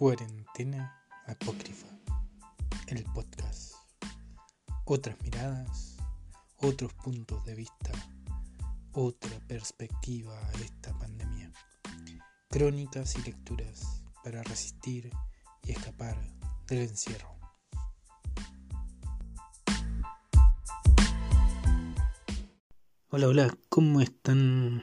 Cuarentena 0.00 0.98
Apócrifa, 1.26 1.86
el 2.86 3.04
podcast. 3.12 3.74
Otras 4.86 5.20
miradas, 5.20 5.98
otros 6.56 6.94
puntos 6.94 7.44
de 7.44 7.54
vista, 7.54 7.92
otra 8.92 9.38
perspectiva 9.40 10.34
a 10.38 10.52
esta 10.52 10.98
pandemia. 10.98 11.52
Crónicas 12.48 13.14
y 13.16 13.22
lecturas 13.24 14.02
para 14.24 14.42
resistir 14.42 15.10
y 15.64 15.72
escapar 15.72 16.16
del 16.66 16.78
encierro. 16.78 17.36
Hola, 23.10 23.28
hola, 23.28 23.54
¿cómo 23.68 24.00
están 24.00 24.82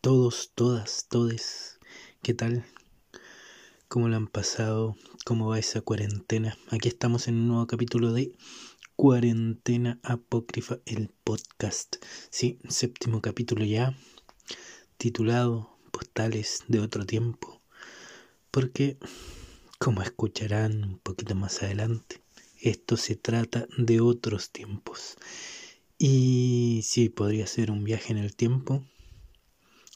todos, 0.00 0.52
todas, 0.54 1.08
todes? 1.08 1.80
¿Qué 2.22 2.32
tal? 2.32 2.64
¿Cómo 3.90 4.08
lo 4.08 4.14
han 4.14 4.28
pasado? 4.28 4.96
¿Cómo 5.24 5.48
va 5.48 5.58
esa 5.58 5.80
cuarentena? 5.80 6.56
Aquí 6.68 6.86
estamos 6.86 7.26
en 7.26 7.34
un 7.34 7.48
nuevo 7.48 7.66
capítulo 7.66 8.12
de 8.12 8.32
Cuarentena 8.94 9.98
Apócrifa, 10.04 10.78
el 10.86 11.08
podcast. 11.24 11.96
Sí, 12.30 12.60
séptimo 12.68 13.20
capítulo 13.20 13.64
ya, 13.64 13.96
titulado 14.96 15.76
Postales 15.90 16.62
de 16.68 16.78
otro 16.78 17.04
tiempo. 17.04 17.60
Porque, 18.52 18.96
como 19.80 20.02
escucharán 20.02 20.84
un 20.84 20.98
poquito 21.00 21.34
más 21.34 21.60
adelante, 21.64 22.22
esto 22.60 22.96
se 22.96 23.16
trata 23.16 23.66
de 23.76 24.00
otros 24.00 24.50
tiempos. 24.50 25.16
Y 25.98 26.82
sí, 26.84 27.08
podría 27.08 27.48
ser 27.48 27.72
un 27.72 27.82
viaje 27.82 28.12
en 28.12 28.18
el 28.18 28.36
tiempo, 28.36 28.84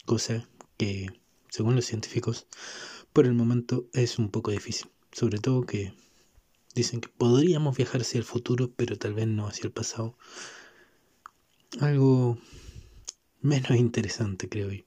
cosa 0.05 0.49
que, 0.79 1.07
según 1.49 1.77
los 1.77 1.85
científicos, 1.85 2.49
por 3.15 3.25
el 3.27 3.33
momento 3.33 3.89
es 3.95 4.19
un 4.19 4.31
poco 4.31 4.51
difícil. 4.51 4.91
Sobre 5.13 5.39
todo 5.39 5.63
que 5.63 5.95
dicen 6.75 7.01
que 7.01 7.09
podríamos 7.09 7.77
viajar 7.77 8.01
hacia 8.01 8.19
el 8.19 8.25
futuro, 8.25 8.73
pero 8.75 8.99
tal 8.99 9.15
vez 9.15 9.29
no 9.29 9.47
hacia 9.47 9.67
el 9.67 9.73
pasado. 9.73 10.19
Algo 11.81 12.39
menos 13.41 13.77
interesante, 13.77 14.49
creo 14.49 14.73
yo. 14.73 14.83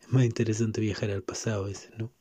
Es 0.00 0.12
más 0.12 0.24
interesante 0.24 0.80
viajar 0.80 1.10
al 1.10 1.24
pasado 1.24 1.64
a 1.64 1.68
veces, 1.68 1.90
¿no? 1.98 2.12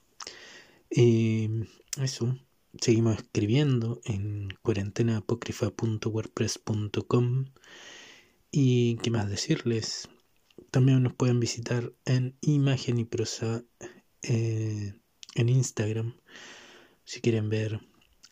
Eh, 0.89 1.67
eso. 2.01 2.35
Seguimos 2.81 3.17
escribiendo 3.17 4.01
en 4.05 4.49
cuarentenaapócrifa.wordpress.com 4.63 7.45
y 8.51 8.95
qué 8.97 9.11
más 9.11 9.29
decirles. 9.29 10.09
También 10.71 11.03
nos 11.03 11.13
pueden 11.13 11.39
visitar 11.39 11.93
en 12.05 12.35
Imagen 12.41 12.97
y 12.97 13.05
Prosa 13.05 13.63
eh, 14.23 14.95
en 15.37 15.49
Instagram 15.49 16.15
si 17.05 17.21
quieren 17.21 17.49
ver 17.49 17.79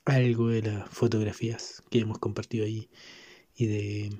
algo 0.06 0.50
de 0.50 0.62
las 0.62 0.90
fotografías 0.90 1.82
que 1.90 2.00
hemos 2.00 2.20
compartido 2.20 2.66
ahí 2.66 2.90
y 3.56 3.68
de, 3.68 4.18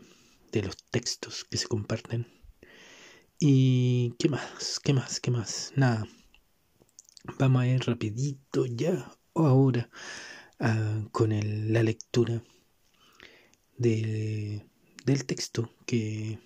de 0.52 0.62
los 0.62 0.78
textos 0.92 1.44
que 1.44 1.58
se 1.58 1.68
comparten. 1.68 2.28
Y 3.40 4.14
qué 4.18 4.30
más, 4.30 4.80
qué 4.82 4.94
más, 4.94 5.20
qué 5.20 5.32
más. 5.32 5.74
Nada. 5.76 6.08
Vamos 7.38 7.62
a 7.62 7.68
ir 7.68 7.82
rapidito 7.86 8.66
ya 8.66 9.12
o 9.34 9.46
ahora 9.46 9.90
ah, 10.60 11.06
con 11.12 11.32
la 11.74 11.84
lectura 11.84 12.42
de, 13.78 14.66
del 15.06 15.26
texto 15.26 15.70
que, 15.86 16.40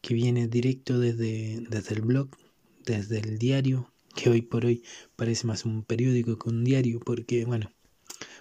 que 0.00 0.14
viene 0.14 0.48
directo 0.48 0.98
desde, 0.98 1.60
desde 1.68 1.94
el 1.94 2.02
blog, 2.02 2.30
desde 2.86 3.18
el 3.18 3.38
diario 3.38 3.92
que 4.14 4.30
hoy 4.30 4.42
por 4.42 4.66
hoy 4.66 4.84
parece 5.16 5.46
más 5.46 5.64
un 5.64 5.84
periódico 5.84 6.38
que 6.38 6.48
un 6.48 6.64
diario, 6.64 7.00
porque 7.00 7.44
bueno, 7.44 7.72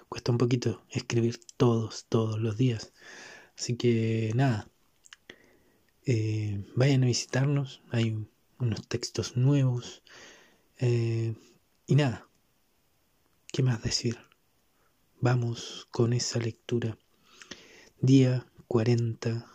cuesta 0.09 0.31
un 0.31 0.37
poquito 0.37 0.83
escribir 0.89 1.39
todos, 1.57 2.05
todos 2.09 2.39
los 2.39 2.57
días. 2.57 2.93
Así 3.57 3.75
que 3.75 4.31
nada, 4.35 4.69
eh, 6.05 6.63
vayan 6.75 7.03
a 7.03 7.07
visitarnos, 7.07 7.81
hay 7.91 8.27
unos 8.59 8.87
textos 8.87 9.37
nuevos. 9.37 10.01
Eh, 10.77 11.35
y 11.87 11.95
nada, 11.95 12.27
¿qué 13.51 13.63
más 13.63 13.83
decir? 13.83 14.17
Vamos 15.21 15.87
con 15.91 16.13
esa 16.13 16.39
lectura. 16.39 16.97
Día 18.01 18.45
40 18.67 19.45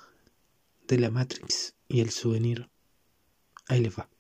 de 0.86 0.98
la 0.98 1.10
Matrix 1.10 1.74
y 1.88 2.00
el 2.00 2.10
souvenir. 2.10 2.68
Ahí 3.66 3.80
les 3.80 3.98
va. 3.98 4.13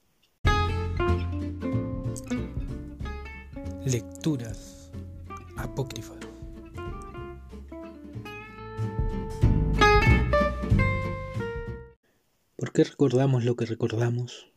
Lecturas 3.86 4.90
apócrifas. 5.58 6.16
¿Por 12.56 12.72
qué 12.72 12.84
recordamos 12.84 13.44
lo 13.44 13.56
que 13.56 13.66
recordamos? 13.66 14.50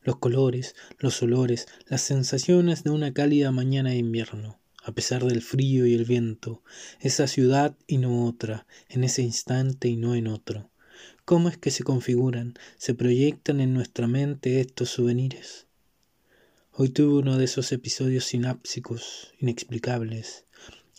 Los 0.00 0.16
colores, 0.16 0.74
los 0.98 1.22
olores, 1.22 1.68
las 1.84 2.00
sensaciones 2.00 2.82
de 2.82 2.92
una 2.92 3.12
cálida 3.12 3.52
mañana 3.52 3.90
de 3.90 3.96
invierno, 3.96 4.58
a 4.82 4.92
pesar 4.92 5.24
del 5.24 5.42
frío 5.42 5.84
y 5.84 5.92
el 5.92 6.06
viento, 6.06 6.62
esa 7.00 7.26
ciudad 7.26 7.76
y 7.86 7.98
no 7.98 8.24
otra, 8.24 8.66
en 8.88 9.04
ese 9.04 9.20
instante 9.20 9.88
y 9.88 9.98
no 9.98 10.14
en 10.14 10.28
otro. 10.28 10.70
¿Cómo 11.26 11.50
es 11.50 11.58
que 11.58 11.70
se 11.70 11.84
configuran, 11.84 12.54
se 12.78 12.94
proyectan 12.94 13.60
en 13.60 13.74
nuestra 13.74 14.06
mente 14.06 14.60
estos 14.60 14.88
souvenirs? 14.88 15.65
Hoy 16.78 16.90
tuve 16.90 17.20
uno 17.20 17.38
de 17.38 17.46
esos 17.46 17.72
episodios 17.72 18.24
sinápsicos, 18.24 19.32
inexplicables. 19.40 20.44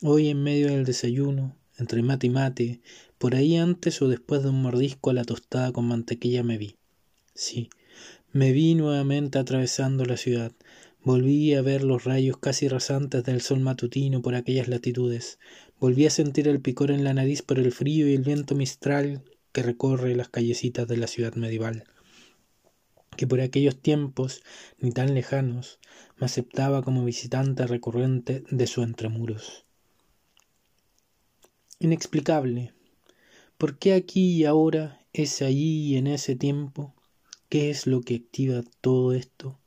Hoy 0.01 0.29
en 0.29 0.41
medio 0.41 0.69
del 0.69 0.85
desayuno, 0.85 1.55
entre 1.77 2.01
mate 2.01 2.25
y 2.25 2.29
mate, 2.31 2.81
por 3.19 3.35
ahí 3.35 3.57
antes 3.57 4.01
o 4.01 4.07
después 4.07 4.41
de 4.41 4.49
un 4.49 4.59
mordisco 4.63 5.11
a 5.11 5.13
la 5.13 5.23
tostada 5.23 5.71
con 5.71 5.87
mantequilla 5.87 6.41
me 6.41 6.57
vi. 6.57 6.77
Sí, 7.35 7.69
me 8.33 8.53
vi 8.53 8.73
nuevamente 8.73 9.37
atravesando 9.37 10.03
la 10.05 10.17
ciudad. 10.17 10.51
Volví 11.03 11.53
a 11.53 11.61
ver 11.61 11.83
los 11.83 12.05
rayos 12.05 12.37
casi 12.39 12.67
rasantes 12.67 13.23
del 13.23 13.41
sol 13.41 13.59
matutino 13.59 14.23
por 14.23 14.33
aquellas 14.33 14.67
latitudes. 14.67 15.37
Volví 15.79 16.07
a 16.07 16.09
sentir 16.09 16.47
el 16.47 16.59
picor 16.59 16.89
en 16.89 17.03
la 17.03 17.13
nariz 17.13 17.43
por 17.43 17.59
el 17.59 17.71
frío 17.71 18.09
y 18.09 18.15
el 18.15 18.23
viento 18.23 18.55
mistral 18.55 19.21
que 19.51 19.61
recorre 19.61 20.15
las 20.15 20.29
callecitas 20.29 20.87
de 20.87 20.97
la 20.97 21.05
ciudad 21.05 21.35
medieval 21.35 21.83
que 23.17 23.27
por 23.27 23.41
aquellos 23.41 23.81
tiempos, 23.81 24.43
ni 24.79 24.91
tan 24.91 25.13
lejanos, 25.13 25.79
me 26.15 26.25
aceptaba 26.25 26.81
como 26.83 27.03
visitante 27.03 27.67
recurrente 27.67 28.43
de 28.49 28.67
su 28.67 28.83
entremuros. 28.83 29.65
Inexplicable. 31.79 32.73
¿Por 33.57 33.77
qué 33.77 33.93
aquí 33.93 34.37
y 34.37 34.45
ahora, 34.45 35.05
es 35.11 35.41
allí 35.41 35.87
y 35.87 35.97
en 35.97 36.07
ese 36.07 36.35
tiempo? 36.35 36.95
¿Qué 37.49 37.69
es 37.69 37.87
lo 37.87 38.01
que 38.01 38.15
activa 38.15 38.63
todo 38.81 39.13
esto? 39.13 39.59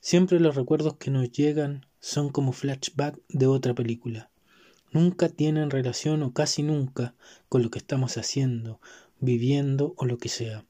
Siempre 0.00 0.38
los 0.38 0.54
recuerdos 0.54 0.96
que 0.96 1.10
nos 1.10 1.30
llegan 1.32 1.86
son 1.98 2.30
como 2.30 2.52
flashback 2.52 3.18
de 3.28 3.46
otra 3.46 3.74
película. 3.74 4.30
Nunca 4.92 5.28
tienen 5.28 5.70
relación 5.70 6.22
o 6.22 6.32
casi 6.32 6.62
nunca 6.62 7.14
con 7.48 7.62
lo 7.62 7.70
que 7.70 7.78
estamos 7.78 8.16
haciendo, 8.16 8.80
viviendo 9.18 9.94
o 9.96 10.04
lo 10.04 10.18
que 10.18 10.28
sea. 10.28 10.64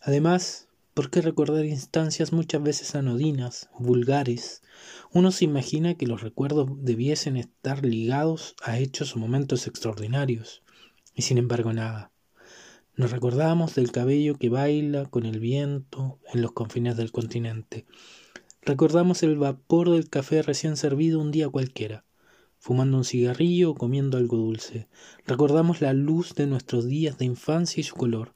Además, 0.00 0.68
¿Por 1.00 1.08
qué 1.08 1.22
recordar 1.22 1.64
instancias 1.64 2.30
muchas 2.30 2.62
veces 2.62 2.94
anodinas, 2.94 3.70
vulgares? 3.78 4.60
Uno 5.14 5.32
se 5.32 5.46
imagina 5.46 5.94
que 5.94 6.06
los 6.06 6.20
recuerdos 6.20 6.68
debiesen 6.76 7.38
estar 7.38 7.86
ligados 7.86 8.54
a 8.62 8.78
hechos 8.78 9.16
o 9.16 9.18
momentos 9.18 9.66
extraordinarios, 9.66 10.62
y 11.14 11.22
sin 11.22 11.38
embargo 11.38 11.72
nada. 11.72 12.12
Nos 12.96 13.12
recordamos 13.12 13.74
del 13.74 13.92
cabello 13.92 14.36
que 14.36 14.50
baila 14.50 15.06
con 15.06 15.24
el 15.24 15.40
viento 15.40 16.18
en 16.34 16.42
los 16.42 16.52
confines 16.52 16.98
del 16.98 17.12
continente. 17.12 17.86
Recordamos 18.60 19.22
el 19.22 19.38
vapor 19.38 19.88
del 19.88 20.10
café 20.10 20.42
recién 20.42 20.76
servido 20.76 21.18
un 21.18 21.30
día 21.30 21.48
cualquiera, 21.48 22.04
fumando 22.58 22.98
un 22.98 23.04
cigarrillo 23.06 23.70
o 23.70 23.74
comiendo 23.74 24.18
algo 24.18 24.36
dulce. 24.36 24.86
Recordamos 25.24 25.80
la 25.80 25.94
luz 25.94 26.34
de 26.34 26.46
nuestros 26.46 26.86
días 26.86 27.16
de 27.16 27.24
infancia 27.24 27.80
y 27.80 27.84
su 27.84 27.94
color, 27.94 28.34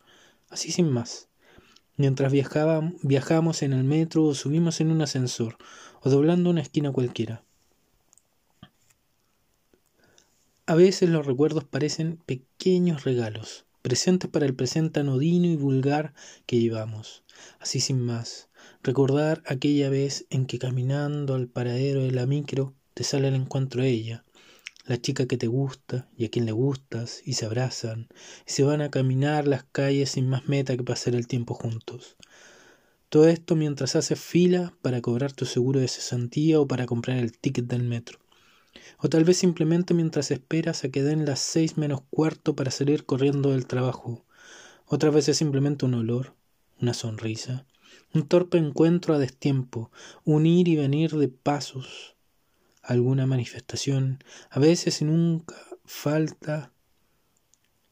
así 0.49 0.73
sin 0.73 0.88
más 0.88 1.29
mientras 1.96 2.32
viajamos 2.32 3.62
en 3.62 3.73
el 3.73 3.85
metro 3.85 4.25
o 4.25 4.35
subimos 4.35 4.81
en 4.81 4.91
un 4.91 5.02
ascensor 5.02 5.56
o 6.02 6.11
doblando 6.11 6.50
una 6.50 6.62
esquina 6.62 6.93
cualquiera. 6.93 7.44
A 10.67 10.75
veces 10.75 11.11
los 11.11 11.26
recuerdos 11.26 11.64
parecen 11.64 12.17
pequeños 12.25 13.05
regalos, 13.05 13.67
presentes 13.82 14.31
para 14.31 14.46
el 14.46 14.55
presente 14.55 15.00
anodino 15.00 15.46
y 15.46 15.56
vulgar 15.56 16.14
que 16.46 16.58
llevamos. 16.58 17.23
Así 17.61 17.81
sin 17.81 18.00
más, 18.00 18.49
recordar 18.82 19.43
aquella 19.47 19.90
vez 19.90 20.26
en 20.31 20.47
que 20.47 20.58
caminando 20.58 21.35
al 21.35 21.49
paradero 21.49 22.00
de 22.00 22.12
la 22.12 22.25
micro 22.25 22.75
te 22.94 23.05
sale 23.05 23.29
al 23.29 23.35
encuentro 23.35 23.82
ella, 23.82 24.24
la 24.87 25.01
chica 25.01 25.27
que 25.27 25.37
te 25.37 25.47
gusta 25.47 26.09
y 26.17 26.27
a 26.27 26.31
quien 26.31 26.45
le 26.47 26.53
gustas, 26.53 27.23
y 27.25 27.35
se 27.35 27.47
abrazan, 27.47 28.09
y 28.47 28.53
se 28.53 28.65
van 28.65 28.83
a 28.83 28.91
caminar 28.91 29.49
las 29.49 29.65
calles 29.65 30.11
sin 30.11 30.29
más 30.29 30.49
meta 30.49 30.77
que 30.77 30.85
pasar 30.85 31.15
el 31.15 31.27
tiempo 31.27 31.55
juntos. 31.55 32.17
Todo 33.09 33.29
esto 33.29 33.57
mientras 33.57 33.97
haces 33.97 34.21
fila 34.21 34.75
para 34.83 35.01
cobrar 35.01 35.33
tu 35.33 35.47
seguro 35.47 35.81
de 35.81 35.89
cesantía 35.89 36.61
o 36.61 36.67
para 36.67 36.85
comprar 36.85 37.19
el 37.19 37.39
ticket 37.39 37.67
del 37.67 37.85
metro. 37.85 38.19
O 38.99 39.09
tal 39.09 39.25
vez 39.25 39.37
simplemente 39.37 39.95
mientras 39.95 40.31
esperas 40.31 40.85
a 40.85 40.89
que 40.89 41.03
den 41.03 41.25
las 41.25 41.39
seis 41.39 41.79
menos 41.79 42.03
cuarto 42.11 42.57
para 42.57 42.71
salir 42.71 43.07
corriendo 43.07 43.53
del 43.53 43.67
trabajo. 43.67 44.25
Otras 44.87 45.15
veces 45.15 45.37
simplemente 45.37 45.87
un 45.87 45.95
olor, 45.95 46.35
una 46.81 46.93
sonrisa, 46.93 47.67
un 48.13 48.27
torpe 48.27 48.59
encuentro 48.59 49.15
a 49.15 49.19
destiempo, 49.19 49.91
un 50.25 50.47
ir 50.47 50.69
y 50.69 50.77
venir 50.77 51.13
de 51.13 51.29
pasos, 51.29 52.13
alguna 52.85 53.27
manifestación, 53.27 54.23
a 54.51 54.61
veces 54.61 55.01
y 55.01 55.05
nunca 55.05 55.57
falta 55.85 56.73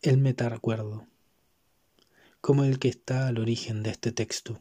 el 0.02 0.18
metarecuerdo, 0.18 1.06
como 2.40 2.64
el 2.64 2.78
que 2.78 2.88
está 2.88 3.28
al 3.28 3.38
origen 3.38 3.82
de 3.82 3.90
este 3.90 4.12
texto. 4.12 4.60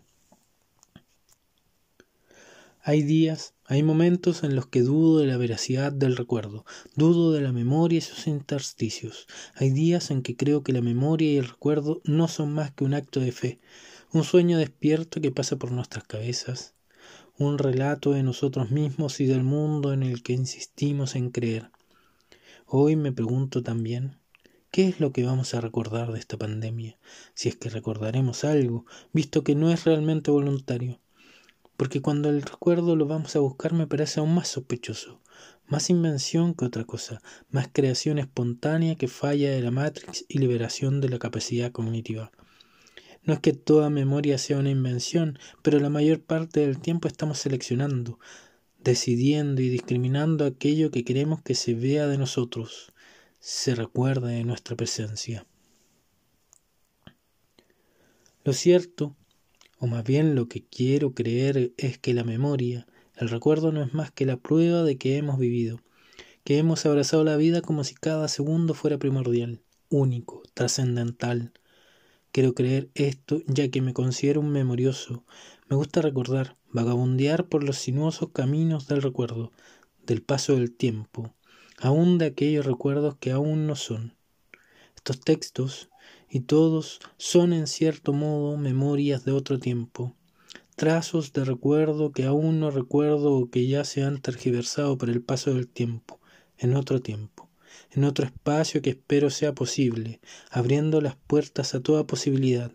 Hay 2.84 3.04
días, 3.04 3.54
hay 3.66 3.84
momentos 3.84 4.44
en 4.44 4.56
los 4.56 4.66
que 4.66 4.82
dudo 4.82 5.20
de 5.20 5.28
la 5.28 5.38
veracidad 5.38 5.92
del 5.92 6.18
recuerdo, 6.18 6.66
dudo 6.96 7.32
de 7.32 7.42
la 7.42 7.52
memoria 7.52 8.00
y 8.00 8.02
sus 8.02 8.26
intersticios. 8.26 9.28
Hay 9.54 9.70
días 9.70 10.10
en 10.10 10.24
que 10.24 10.36
creo 10.36 10.64
que 10.64 10.74
la 10.74 10.82
memoria 10.82 11.32
y 11.32 11.38
el 11.38 11.48
recuerdo 11.48 12.02
no 12.06 12.28
son 12.28 12.54
más 12.54 12.72
que 12.72 12.84
un 12.84 12.96
acto 12.96 13.20
de 13.20 13.32
fe, 13.32 13.60
un 14.14 14.24
sueño 14.24 14.58
despierto 14.58 15.22
que 15.22 15.32
pasa 15.32 15.58
por 15.58 15.72
nuestras 15.72 16.06
cabezas, 16.06 16.74
un 17.46 17.58
relato 17.58 18.12
de 18.12 18.24
nosotros 18.24 18.72
mismos 18.72 19.20
y 19.20 19.26
del 19.26 19.44
mundo 19.44 19.94
en 19.94 20.04
el 20.04 20.24
que 20.24 20.34
insistimos 20.34 21.16
en 21.16 21.30
creer. 21.30 21.72
Hoy 22.66 22.96
me 22.96 23.12
pregunto 23.12 23.64
también, 23.64 24.18
¿qué 24.72 24.88
es 24.88 25.00
lo 25.00 25.12
que 25.12 25.24
vamos 25.24 25.54
a 25.54 25.62
recordar 25.62 26.12
de 26.12 26.20
esta 26.20 26.38
pandemia? 26.38 26.98
Si 27.34 27.50
es 27.50 27.56
que 27.56 27.70
recordaremos 27.70 28.44
algo, 28.44 28.86
visto 29.14 29.44
que 29.44 29.56
no 29.56 29.72
es 29.72 29.86
realmente 29.86 30.32
voluntario 30.32 31.00
porque 31.82 32.00
cuando 32.00 32.30
el 32.30 32.44
recuerdo 32.44 32.96
lo 32.96 33.08
vamos 33.08 33.36
a 33.36 33.40
buscar 33.40 33.74
me 33.74 33.88
parece 33.88 34.20
aún 34.20 34.36
más 34.36 34.50
sospechoso, 34.50 35.20
más 35.66 35.90
invención 35.90 36.54
que 36.54 36.66
otra 36.66 36.84
cosa, 36.84 37.24
más 37.50 37.70
creación 37.74 38.20
espontánea 38.20 38.94
que 38.98 39.08
falla 39.08 39.50
de 39.50 39.62
la 39.64 39.72
Matrix 39.72 40.24
y 40.28 40.38
liberación 40.38 41.02
de 41.02 41.10
la 41.10 41.18
capacidad 41.18 41.72
cognitiva. 41.72 42.32
No 43.24 43.34
es 43.34 43.40
que 43.40 43.54
toda 43.54 43.90
memoria 43.90 44.38
sea 44.38 44.58
una 44.58 44.72
invención, 44.72 45.38
pero 45.62 45.80
la 45.80 45.90
mayor 45.90 46.22
parte 46.22 46.62
del 46.62 46.80
tiempo 46.80 47.08
estamos 47.08 47.38
seleccionando, 47.40 48.20
decidiendo 48.84 49.62
y 49.62 49.70
discriminando 49.70 50.46
aquello 50.46 50.92
que 50.92 51.04
queremos 51.04 51.42
que 51.42 51.56
se 51.56 51.74
vea 51.74 52.08
de 52.08 52.18
nosotros, 52.18 52.94
se 53.40 53.76
recuerde 53.76 54.34
de 54.34 54.44
nuestra 54.44 54.76
presencia. 54.76 55.46
Lo 58.44 58.54
cierto 58.54 59.16
o 59.82 59.88
más 59.88 60.04
bien 60.04 60.36
lo 60.36 60.48
que 60.48 60.64
quiero 60.64 61.16
creer 61.16 61.74
es 61.78 61.98
que 61.98 62.14
la 62.14 62.24
memoria, 62.24 62.86
el 63.16 63.30
recuerdo 63.30 63.72
no 63.72 63.82
es 63.82 63.96
más 63.96 64.12
que 64.12 64.28
la 64.28 64.38
prueba 64.38 64.84
de 64.84 65.00
que 65.00 65.18
hemos 65.18 65.40
vivido, 65.40 65.82
que 66.44 66.60
hemos 66.60 66.86
abrazado 66.86 67.24
la 67.24 67.36
vida 67.36 67.62
como 67.62 67.84
si 67.84 67.96
cada 67.96 68.28
segundo 68.28 68.76
fuera 68.76 69.00
primordial, 69.00 69.64
único, 69.90 70.44
trascendental. 70.54 71.52
Quiero 72.32 72.54
creer 72.54 72.90
esto 72.96 73.42
ya 73.46 73.70
que 73.70 73.82
me 73.82 73.94
considero 73.94 74.40
un 74.40 74.52
memorioso. 74.52 75.26
Me 75.68 75.76
gusta 75.76 76.02
recordar, 76.02 76.58
vagabundear 76.72 77.50
por 77.50 77.62
los 77.62 77.76
sinuosos 77.76 78.30
caminos 78.32 78.88
del 78.88 79.02
recuerdo, 79.02 79.52
del 80.06 80.22
paso 80.22 80.56
del 80.56 80.74
tiempo, 80.74 81.36
aún 81.78 82.18
de 82.18 82.28
aquellos 82.28 82.66
recuerdos 82.66 83.18
que 83.18 83.32
aún 83.32 83.68
no 83.68 83.76
son. 83.76 84.16
Estos 84.96 85.20
textos 85.20 85.90
y 86.30 86.42
todos 86.42 87.02
son 87.18 87.52
en 87.52 87.68
cierto 87.68 88.14
modo 88.14 88.56
memorias 88.56 89.26
de 89.26 89.34
otro 89.34 89.60
tiempo, 89.60 90.16
trazos 90.78 91.34
de 91.34 91.44
recuerdo 91.44 92.14
que 92.14 92.24
aún 92.24 92.62
no 92.62 92.72
recuerdo 92.72 93.34
o 93.34 93.50
que 93.50 93.68
ya 93.68 93.84
se 93.84 94.04
han 94.04 94.22
tergiversado 94.22 94.98
por 94.98 95.10
el 95.10 95.22
paso 95.22 95.54
del 95.54 95.68
tiempo, 95.68 96.22
en 96.58 96.76
otro 96.78 97.02
tiempo, 97.02 97.31
en 97.92 98.04
otro 98.06 98.26
espacio 98.26 98.82
que 98.82 98.92
espero 98.92 99.30
sea 99.30 99.54
posible, 99.54 100.22
abriendo 100.50 101.02
las 101.02 101.16
puertas 101.16 101.76
a 101.76 101.82
toda 101.82 102.08
posibilidad. 102.08 102.72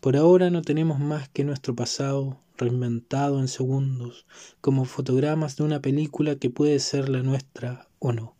Por 0.00 0.16
ahora 0.16 0.50
no 0.50 0.62
tenemos 0.62 0.98
más 0.98 1.28
que 1.28 1.44
nuestro 1.44 1.74
pasado 1.74 2.40
reinventado 2.56 3.40
en 3.40 3.48
segundos, 3.48 4.26
como 4.60 4.84
fotogramas 4.84 5.56
de 5.56 5.64
una 5.64 5.80
película 5.80 6.36
que 6.36 6.50
puede 6.50 6.78
ser 6.80 7.08
la 7.08 7.22
nuestra 7.22 7.88
o 7.98 8.12
no. 8.12 8.36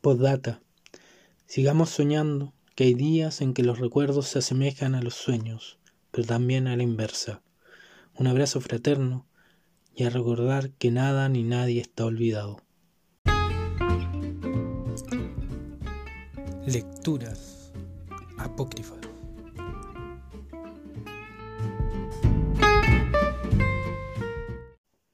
Postdata. 0.00 0.60
Sigamos 1.46 1.90
soñando, 1.90 2.52
que 2.74 2.84
hay 2.84 2.94
días 2.94 3.40
en 3.40 3.54
que 3.54 3.62
los 3.62 3.78
recuerdos 3.78 4.28
se 4.28 4.40
asemejan 4.40 4.94
a 4.94 5.02
los 5.02 5.14
sueños, 5.14 5.78
pero 6.10 6.26
también 6.26 6.66
a 6.66 6.76
la 6.76 6.82
inversa. 6.82 7.42
Un 8.14 8.26
abrazo 8.26 8.60
fraterno 8.60 9.26
y 9.94 10.04
a 10.04 10.10
recordar 10.10 10.70
que 10.72 10.90
nada 10.90 11.28
ni 11.28 11.42
nadie 11.42 11.80
está 11.80 12.04
olvidado. 12.04 12.65
Lecturas 16.66 17.70
apócrifas. 18.38 18.98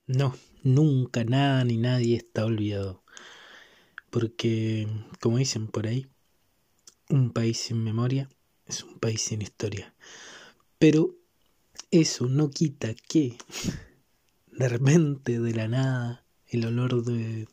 No, 0.07 0.35
nunca 0.63 1.25
nada 1.25 1.63
ni 1.65 1.77
nadie 1.77 2.17
está 2.17 2.47
olvidado. 2.47 3.05
Porque, 4.09 4.89
como 5.21 5.37
dicen 5.37 5.67
por 5.69 5.87
ahí, 5.87 6.07
un 7.11 7.31
país 7.35 7.59
sin 7.59 7.85
memoria 7.85 8.31
es 8.67 8.83
un 8.83 8.99
país 8.99 9.21
sin 9.21 9.43
historia. 9.43 9.95
Pero 10.79 11.17
eso 11.91 12.29
no 12.29 12.49
quita 12.49 12.95
que 12.95 13.37
de 14.53 14.69
repente, 14.71 15.39
de 15.39 15.53
la 15.53 15.69
nada, 15.69 16.25
el 16.47 16.65
olor 16.65 17.05
de, 17.05 17.47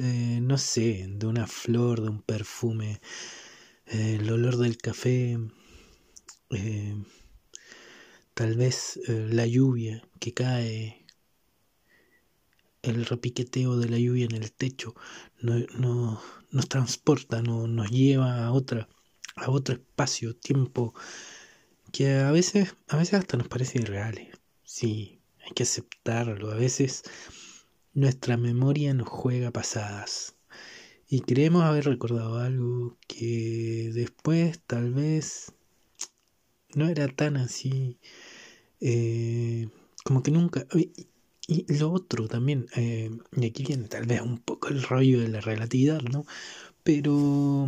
de 0.00 0.40
no 0.40 0.56
sé, 0.56 1.06
de 1.08 1.26
una 1.26 1.46
flor, 1.46 2.00
de 2.00 2.08
un 2.08 2.22
perfume, 2.22 3.00
el 3.86 4.30
olor 4.30 4.56
del 4.56 4.78
café, 4.78 5.38
eh, 6.50 6.96
tal 8.32 8.56
vez 8.56 8.98
eh, 9.08 9.28
la 9.30 9.46
lluvia 9.46 10.02
que 10.18 10.32
cae, 10.32 11.04
el 12.82 13.04
repiqueteo 13.04 13.76
de 13.76 13.90
la 13.90 13.98
lluvia 13.98 14.24
en 14.24 14.36
el 14.36 14.52
techo, 14.52 14.94
no, 15.42 15.58
no, 15.78 16.22
nos 16.50 16.68
transporta, 16.68 17.42
no, 17.42 17.66
nos 17.66 17.90
lleva 17.90 18.46
a 18.46 18.52
otra, 18.52 18.88
a 19.36 19.50
otro 19.50 19.74
espacio, 19.74 20.34
tiempo, 20.34 20.94
que 21.92 22.14
a 22.20 22.30
veces, 22.32 22.74
a 22.88 22.96
veces 22.96 23.14
hasta 23.14 23.36
nos 23.36 23.48
parece 23.48 23.80
irreal. 23.80 24.30
Sí, 24.64 25.20
hay 25.44 25.52
que 25.52 25.64
aceptarlo. 25.64 26.50
A 26.52 26.54
veces 26.54 27.02
nuestra 27.94 28.36
memoria 28.36 28.94
nos 28.94 29.08
juega 29.08 29.50
pasadas. 29.50 30.36
Y 31.08 31.20
creemos 31.22 31.64
haber 31.64 31.86
recordado 31.86 32.38
algo 32.38 32.96
que 33.08 33.90
después 33.94 34.60
tal 34.66 34.92
vez 34.92 35.52
no 36.74 36.88
era 36.88 37.08
tan 37.08 37.36
así. 37.36 37.98
Eh, 38.80 39.68
como 40.04 40.22
que 40.22 40.30
nunca. 40.30 40.66
Y 41.48 41.66
lo 41.78 41.90
otro 41.92 42.28
también, 42.28 42.66
eh, 42.76 43.10
y 43.36 43.46
aquí 43.46 43.64
viene 43.64 43.88
tal 43.88 44.06
vez 44.06 44.20
un 44.20 44.38
poco 44.38 44.68
el 44.68 44.82
rollo 44.84 45.20
de 45.20 45.28
la 45.28 45.40
relatividad, 45.40 46.00
¿no? 46.00 46.24
Pero, 46.92 47.12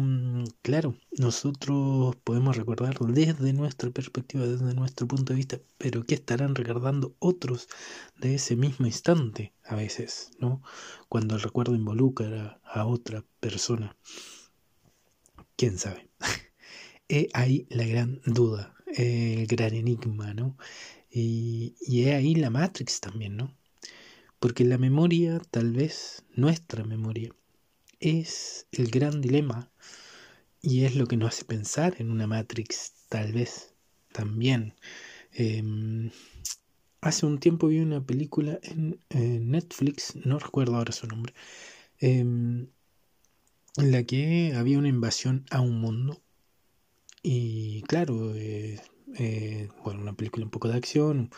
mm, 0.00 0.46
claro, 0.62 0.96
nosotros 1.16 2.16
podemos 2.24 2.56
recordar 2.56 2.98
desde 2.98 3.52
nuestra 3.52 3.88
perspectiva, 3.90 4.44
desde 4.48 4.74
nuestro 4.74 5.06
punto 5.06 5.32
de 5.32 5.36
vista, 5.36 5.60
pero 5.78 6.02
¿qué 6.02 6.16
estarán 6.16 6.56
recordando 6.56 7.14
otros 7.20 7.68
de 8.18 8.34
ese 8.34 8.56
mismo 8.56 8.84
instante 8.84 9.52
a 9.64 9.76
veces, 9.76 10.32
¿no? 10.40 10.60
Cuando 11.08 11.36
el 11.36 11.40
recuerdo 11.40 11.76
involucra 11.76 12.60
a 12.64 12.84
otra 12.84 13.24
persona. 13.38 13.96
¿Quién 15.54 15.78
sabe? 15.78 16.10
He 17.08 17.28
ahí 17.32 17.68
la 17.70 17.86
gran 17.86 18.20
duda, 18.26 18.74
el 18.86 19.46
gran 19.46 19.72
enigma, 19.74 20.34
¿no? 20.34 20.56
Y, 21.12 21.76
y 21.80 22.06
he 22.06 22.14
ahí 22.16 22.34
la 22.34 22.50
Matrix 22.50 22.98
también, 22.98 23.36
¿no? 23.36 23.56
Porque 24.40 24.64
la 24.64 24.78
memoria, 24.78 25.40
tal 25.52 25.70
vez 25.70 26.24
nuestra 26.34 26.82
memoria, 26.82 27.32
es 28.02 28.66
el 28.72 28.90
gran 28.90 29.20
dilema 29.20 29.70
y 30.60 30.84
es 30.84 30.96
lo 30.96 31.06
que 31.06 31.16
nos 31.16 31.34
hace 31.34 31.44
pensar 31.44 31.96
en 31.98 32.10
una 32.10 32.26
Matrix, 32.26 32.92
tal 33.08 33.32
vez 33.32 33.74
también. 34.12 34.74
Em, 35.32 36.10
hace 37.00 37.26
un 37.26 37.38
tiempo 37.38 37.68
vi 37.68 37.80
una 37.80 38.04
película 38.04 38.58
en, 38.62 39.00
Netflix, 39.50 40.16
no 40.24 40.38
recuerdo 40.38 40.76
ahora 40.76 40.92
su 40.92 41.06
nombre, 41.06 41.34
em, 42.00 42.68
en 43.76 43.92
la 43.92 44.02
que 44.04 44.52
había 44.56 44.78
una 44.78 44.88
invasión 44.88 45.44
a 45.50 45.60
un 45.60 45.80
mundo. 45.80 46.22
Y 47.22 47.82
claro, 47.82 48.34
eh, 48.34 48.80
eh, 49.18 49.68
bueno, 49.84 50.00
una 50.02 50.14
película 50.14 50.44
un 50.44 50.50
poco 50.50 50.68
de 50.68 50.76
acción, 50.76 51.30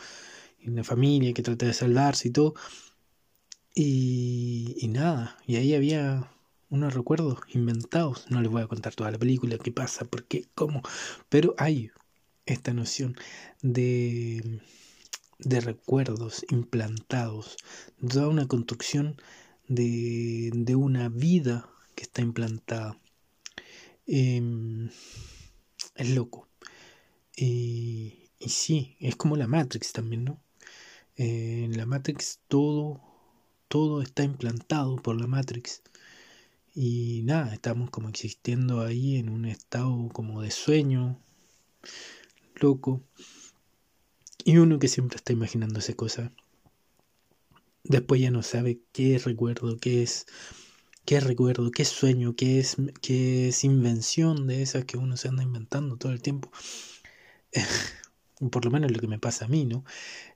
una 0.65 0.83
familia 0.83 1.33
que 1.33 1.43
trata 1.43 1.65
de 1.67 1.73
salvarse 1.73 2.29
y 2.29 2.31
todo. 2.31 2.55
Y, 3.77 4.87
nada, 4.89 5.37
y 5.45 5.57
ahí 5.57 5.73
había 5.75 6.31
unos 6.69 6.93
recuerdos 6.93 7.39
inventados. 7.53 8.25
No 8.29 8.41
les 8.41 8.51
voy 8.51 8.61
a 8.63 8.67
contar 8.67 8.95
toda 8.95 9.11
la 9.11 9.19
película, 9.19 9.57
qué 9.57 9.71
pasa, 9.71 10.05
por 10.05 10.25
qué, 10.25 10.45
cómo, 10.55 10.81
pero 11.29 11.55
hay 11.57 11.91
esta 12.45 12.73
noción 12.73 13.15
de, 13.61 14.61
de 15.39 15.61
recuerdos 15.61 16.45
implantados, 16.49 17.57
toda 18.07 18.27
una 18.27 18.47
construcción 18.47 19.21
de, 19.67 20.51
de 20.53 20.75
una 20.75 21.09
vida 21.09 21.69
que 21.95 22.03
está 22.03 22.21
implantada. 22.21 22.99
Em, 24.07 24.89
es 25.95 26.09
loco. 26.09 26.47
Y, 27.35 28.29
y, 28.39 28.49
sí, 28.49 28.95
es 28.99 29.15
como 29.15 29.35
la 29.35 29.47
Matrix 29.47 29.91
también, 29.91 30.23
¿no? 30.25 30.39
en 31.17 31.77
la 31.77 31.85
Matrix 31.85 32.39
todo, 32.47 33.01
todo 33.67 34.01
está 34.01 34.23
implantado 34.23 34.97
por 34.97 35.19
la 35.19 35.27
Matrix. 35.27 35.81
Y 36.77 37.21
nada, 37.23 37.53
estamos 37.53 37.89
como 37.89 38.09
existiendo 38.09 38.81
ahí 38.81 39.15
en 39.15 39.29
un 39.29 39.45
estado 39.45 40.09
como 40.09 40.41
de 40.41 40.51
sueño, 40.51 41.17
loco. 42.55 43.01
Y 44.43 44.57
uno 44.57 44.77
que 44.77 44.89
siempre 44.89 45.15
está 45.15 45.31
imaginándose 45.31 45.95
cosas. 45.95 46.31
Después 47.85 48.19
ya 48.19 48.29
no 48.29 48.43
sabe 48.43 48.81
qué 48.91 49.17
recuerdo, 49.19 49.77
qué 49.77 50.03
es, 50.03 50.25
qué 51.05 51.21
recuerdo, 51.21 51.71
qué 51.71 51.85
sueño, 51.85 52.35
qué 52.35 52.59
es, 52.59 52.75
qué 53.01 53.47
es 53.47 53.63
invención 53.63 54.45
de 54.45 54.61
esas 54.61 54.83
que 54.83 54.97
uno 54.97 55.15
se 55.15 55.29
anda 55.29 55.43
inventando 55.43 55.95
todo 55.95 56.11
el 56.11 56.21
tiempo. 56.21 56.51
por 58.51 58.65
lo 58.65 58.71
menos 58.71 58.91
lo 58.91 58.99
que 58.99 59.07
me 59.07 59.19
pasa 59.19 59.45
a 59.45 59.47
mí, 59.47 59.65
¿no? 59.65 59.83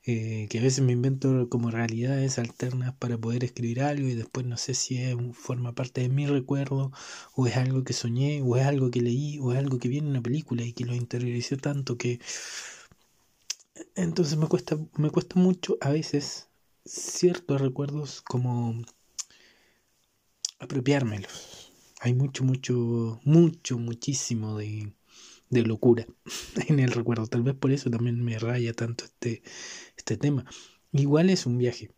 Eh, 0.06 0.48
que 0.50 0.60
a 0.60 0.62
veces 0.64 0.84
me 0.84 0.94
invento 0.94 1.50
como 1.50 1.72
realidades 1.72 2.40
alternas 2.40 2.94
para 2.96 3.18
poder 3.18 3.44
escribir 3.44 3.82
algo 3.82 4.08
y 4.08 4.16
después 4.16 4.46
no 4.46 4.58
sé 4.58 4.74
si 4.74 4.98
es, 4.98 5.16
forma 5.34 5.74
parte 5.76 6.02
de 6.02 6.10
mi 6.10 6.26
recuerdo 6.28 6.92
o 7.36 7.48
es 7.48 7.58
algo 7.58 7.84
que 7.84 7.94
soñé 7.94 8.42
o 8.42 8.58
es 8.58 8.66
algo 8.66 8.92
que 8.92 9.02
leí 9.02 9.40
o 9.40 9.54
es 9.54 9.60
algo 9.60 9.80
que 9.80 9.90
viene 9.90 10.08
en 10.08 10.12
una 10.12 10.22
película 10.24 10.64
y 10.64 10.74
que 10.74 10.86
lo 10.86 10.96
interioricé 10.96 11.58
tanto 11.58 11.98
que 11.98 12.20
entonces 13.96 14.38
me 14.38 14.48
cuesta 14.48 14.78
me 14.98 15.10
cuesta 15.10 15.40
mucho 15.40 15.78
a 15.82 15.90
veces 15.90 16.50
ciertos 16.86 17.62
recuerdos 17.62 18.22
como 18.22 18.82
apropiármelos. 20.60 21.72
Hay 22.02 22.14
mucho 22.14 22.44
mucho 22.44 23.20
mucho 23.24 23.78
muchísimo 23.78 24.58
de 24.58 24.94
de 25.50 25.64
locura 25.64 26.06
en 26.68 26.80
el 26.80 26.92
recuerdo. 26.92 27.28
Tal 27.28 27.44
vez 27.44 27.56
por 27.56 27.72
eso 27.72 27.90
también 27.90 28.24
me 28.24 28.40
raya 28.40 28.74
tanto 28.74 29.06
este, 29.06 29.42
este 29.98 30.18
tema. 30.18 30.46
Igual 30.92 31.30
es 31.30 31.46
un 31.46 31.58
viaje. 31.58 31.92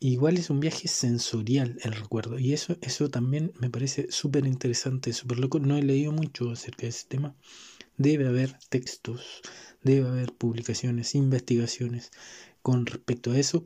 Igual 0.00 0.36
es 0.36 0.50
un 0.50 0.58
viaje 0.60 0.88
sensorial 0.88 1.78
el 1.82 1.92
recuerdo. 1.92 2.38
Y 2.38 2.52
eso, 2.52 2.76
eso 2.80 3.08
también 3.08 3.52
me 3.60 3.70
parece 3.70 4.10
súper 4.10 4.46
interesante, 4.46 5.12
súper 5.12 5.38
loco. 5.38 5.60
No 5.60 5.76
he 5.76 5.82
leído 5.82 6.12
mucho 6.12 6.50
acerca 6.50 6.82
de 6.82 6.88
ese 6.88 7.06
tema. 7.08 7.36
Debe 7.98 8.26
haber 8.26 8.58
textos, 8.68 9.42
debe 9.82 10.08
haber 10.08 10.32
publicaciones, 10.32 11.14
investigaciones 11.14 12.10
con 12.62 12.86
respecto 12.86 13.30
a 13.32 13.38
eso. 13.38 13.64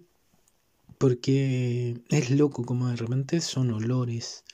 Porque 0.98 2.00
es 2.08 2.30
loco 2.30 2.64
como 2.64 2.88
de 2.88 2.96
repente 2.96 3.40
son 3.40 3.70
olores, 3.70 4.44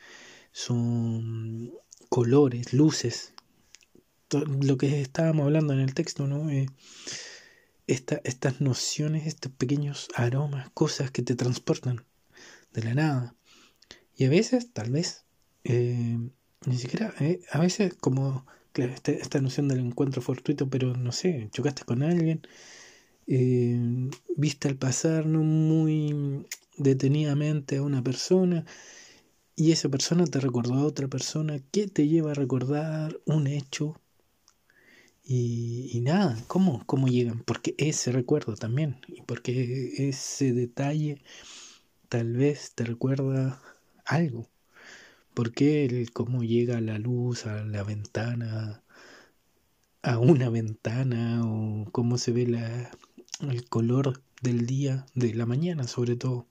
son 0.50 1.72
colores, 2.08 2.72
luces 2.72 3.32
lo 4.40 4.76
que 4.76 5.00
estábamos 5.00 5.44
hablando 5.44 5.72
en 5.72 5.80
el 5.80 5.94
texto, 5.94 6.26
¿no? 6.26 6.50
Eh, 6.50 6.66
estas 7.86 8.60
nociones, 8.60 9.26
estos 9.26 9.52
pequeños 9.52 10.08
aromas, 10.14 10.70
cosas 10.70 11.10
que 11.10 11.22
te 11.22 11.34
transportan 11.34 12.04
de 12.72 12.82
la 12.84 12.94
nada. 12.94 13.34
Y 14.16 14.24
a 14.24 14.30
veces, 14.30 14.72
tal 14.72 14.90
vez, 14.90 15.24
eh, 15.64 16.18
ni 16.66 16.78
siquiera, 16.78 17.12
eh, 17.20 17.40
a 17.50 17.58
veces 17.58 17.94
como, 17.94 18.46
esta, 18.74 19.12
esta, 19.12 19.40
noción 19.40 19.68
del 19.68 19.80
encuentro 19.80 20.22
fortuito, 20.22 20.70
pero 20.70 20.94
no 20.96 21.12
sé, 21.12 21.48
chocaste 21.52 21.84
con 21.84 22.02
alguien, 22.02 22.42
viste 24.36 24.68
al 24.68 24.76
pasar 24.76 25.26
no 25.26 25.40
muy 25.42 26.46
detenidamente 26.76 27.76
a 27.76 27.82
una 27.82 28.02
persona 28.02 28.64
y 29.54 29.72
esa 29.72 29.88
persona 29.88 30.24
te 30.24 30.40
recordó 30.40 30.74
a 30.74 30.84
otra 30.84 31.08
persona 31.08 31.60
que 31.70 31.86
te 31.86 32.08
lleva 32.08 32.30
a 32.32 32.34
recordar 32.34 33.20
un 33.26 33.46
hecho 33.46 34.00
y, 35.24 36.00
nada, 36.02 36.36
¿cómo? 36.48 36.84
¿Cómo 36.86 37.08
llegan? 37.08 37.40
Porque 37.44 37.74
ese 37.78 38.12
recuerdo 38.12 38.54
también, 38.56 38.98
y 39.08 39.22
porque 39.22 40.08
ese 40.08 40.52
detalle 40.52 41.22
tal 42.08 42.34
vez 42.36 42.72
te 42.74 42.84
recuerda 42.84 43.62
algo. 44.04 44.48
Porque 45.34 45.86
el 45.86 46.12
cómo 46.12 46.42
llega 46.42 46.80
la 46.80 46.98
luz 46.98 47.46
a 47.46 47.64
la 47.64 47.82
ventana, 47.84 48.82
a 50.02 50.18
una 50.18 50.50
ventana, 50.50 51.42
o 51.44 51.90
cómo 51.92 52.18
se 52.18 52.32
ve 52.32 52.46
la, 52.46 52.90
el 53.40 53.68
color 53.68 54.22
del 54.42 54.66
día, 54.66 55.06
de 55.14 55.34
la 55.34 55.46
mañana 55.46 55.84
sobre 55.84 56.16
todo, 56.16 56.48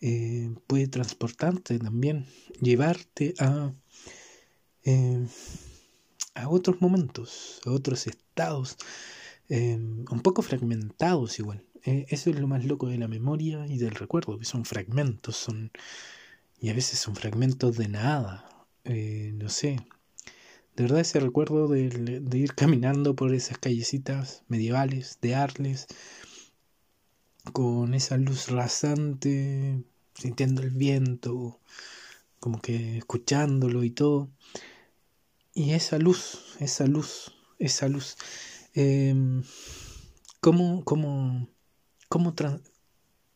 eh, 0.00 0.50
puede 0.66 0.88
transportarte 0.88 1.78
también, 1.78 2.26
llevarte 2.60 3.34
a... 3.38 3.72
Eh, 4.84 5.26
a 6.38 6.48
otros 6.48 6.80
momentos, 6.80 7.60
a 7.66 7.70
otros 7.70 8.06
estados, 8.06 8.76
em, 9.48 10.04
un 10.10 10.20
poco 10.20 10.42
fragmentados 10.42 11.38
igual. 11.38 11.64
Eh, 11.84 12.06
eso 12.10 12.30
es 12.30 12.38
lo 12.38 12.48
más 12.48 12.64
loco 12.64 12.88
de 12.88 12.98
la 12.98 13.08
memoria 13.08 13.66
y 13.66 13.78
del 13.78 13.94
recuerdo, 13.94 14.38
que 14.38 14.44
son 14.44 14.64
fragmentos, 14.64 15.36
son 15.36 15.70
y 16.60 16.70
a 16.70 16.74
veces 16.74 16.98
son 16.98 17.14
fragmentos 17.16 17.76
de 17.76 17.88
nada, 17.88 18.66
eh, 18.84 19.32
no 19.34 19.48
sé. 19.48 19.76
De 20.76 20.84
verdad 20.84 21.00
ese 21.00 21.20
recuerdo 21.20 21.68
de, 21.68 21.88
de, 22.20 22.38
ir 22.38 22.54
caminando 22.54 23.14
por 23.16 23.34
esas 23.34 23.58
callecitas 23.58 24.44
medievales 24.48 25.18
de 25.20 25.34
Arles, 25.34 25.86
con 27.52 27.94
esa 27.94 28.16
luz 28.16 28.48
rasante, 28.48 29.82
sintiendo 30.14 30.62
el 30.62 30.70
viento, 30.70 31.60
como 32.40 32.60
que 32.60 32.98
escuchándolo 32.98 33.84
y 33.84 33.90
todo. 33.90 34.30
Y 35.58 35.72
esa 35.72 35.98
luz, 35.98 36.54
esa 36.60 36.86
luz, 36.86 37.32
esa 37.58 37.88
luz, 37.88 38.16
eh, 38.76 39.12
¿cómo, 40.38 40.84
cómo, 40.84 41.48
cómo, 42.08 42.32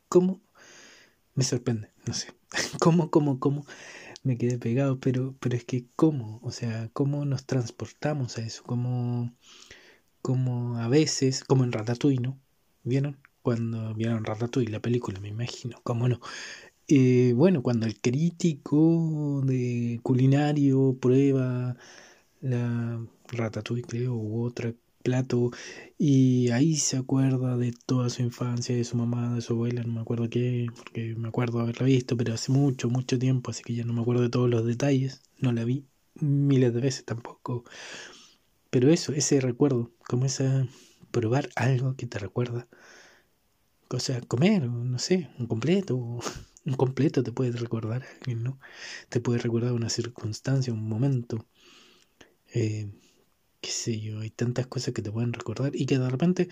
cómo, 0.08 0.40
me 1.34 1.42
sorprende, 1.42 1.90
no 2.06 2.14
sé, 2.14 2.28
cómo, 2.80 3.10
cómo, 3.10 3.40
cómo, 3.40 3.66
me 4.22 4.38
quedé 4.38 4.56
pegado, 4.56 5.00
pero, 5.00 5.34
pero 5.40 5.56
es 5.56 5.64
que 5.64 5.86
cómo, 5.96 6.38
o 6.44 6.52
sea, 6.52 6.88
cómo 6.92 7.24
nos 7.24 7.44
transportamos 7.44 8.38
a 8.38 8.42
eso, 8.42 8.62
cómo, 8.62 9.34
cómo 10.20 10.78
a 10.78 10.86
veces, 10.86 11.42
como 11.42 11.64
en 11.64 11.72
Ratatouille, 11.72 12.20
¿no? 12.20 12.38
¿Vieron? 12.84 13.18
Cuando 13.42 13.94
vieron 13.94 14.24
Ratatouille, 14.24 14.70
la 14.70 14.78
película, 14.78 15.18
me 15.18 15.26
imagino, 15.26 15.80
cómo 15.82 16.06
no. 16.06 16.20
Eh, 16.86 17.32
bueno, 17.34 17.62
cuando 17.64 17.86
el 17.86 18.00
crítico 18.00 19.42
de 19.44 19.98
culinario 20.04 20.96
prueba 21.00 21.76
la 22.42 23.04
ratatouille 23.28 23.82
creo 23.84 24.14
u 24.14 24.44
otro 24.44 24.74
plato 25.02 25.50
y 25.98 26.50
ahí 26.50 26.76
se 26.76 26.96
acuerda 26.96 27.56
de 27.56 27.72
toda 27.86 28.10
su 28.10 28.22
infancia, 28.22 28.76
de 28.76 28.84
su 28.84 28.96
mamá, 28.96 29.34
de 29.34 29.40
su 29.40 29.54
abuela, 29.54 29.82
no 29.82 29.92
me 29.94 30.00
acuerdo 30.00 30.28
qué, 30.30 30.66
porque 30.76 31.14
me 31.16 31.28
acuerdo 31.28 31.60
haberla 31.60 31.86
visto, 31.86 32.16
pero 32.16 32.34
hace 32.34 32.52
mucho, 32.52 32.88
mucho 32.90 33.18
tiempo, 33.18 33.50
así 33.50 33.62
que 33.62 33.74
ya 33.74 33.84
no 33.84 33.92
me 33.92 34.02
acuerdo 34.02 34.22
de 34.22 34.30
todos 34.30 34.50
los 34.50 34.64
detalles, 34.66 35.22
no 35.38 35.52
la 35.52 35.64
vi 35.64 35.86
miles 36.14 36.74
de 36.74 36.80
veces 36.80 37.04
tampoco, 37.04 37.64
pero 38.70 38.90
eso, 38.90 39.12
ese 39.12 39.40
recuerdo, 39.40 39.92
como 40.08 40.26
esa 40.26 40.66
probar 41.10 41.50
algo 41.56 41.94
que 41.96 42.06
te 42.06 42.18
recuerda, 42.18 42.68
o 43.90 44.00
sea, 44.00 44.20
comer, 44.22 44.62
no 44.68 44.98
sé, 44.98 45.30
un 45.38 45.46
completo, 45.46 45.96
un 46.64 46.74
completo 46.74 47.22
te 47.22 47.32
puede 47.32 47.52
recordar 47.52 48.02
a 48.02 48.06
alguien, 48.18 48.42
¿no? 48.42 48.58
Te 49.08 49.20
puede 49.20 49.38
recordar 49.38 49.72
una 49.72 49.90
circunstancia, 49.90 50.72
un 50.72 50.88
momento, 50.88 51.46
eh, 52.54 52.90
qué 53.60 53.70
sé 53.70 54.00
yo, 54.00 54.20
hay 54.20 54.30
tantas 54.30 54.66
cosas 54.66 54.94
que 54.94 55.02
te 55.02 55.12
pueden 55.12 55.32
recordar 55.32 55.76
y 55.76 55.86
que 55.86 55.98
de 55.98 56.10
repente 56.10 56.48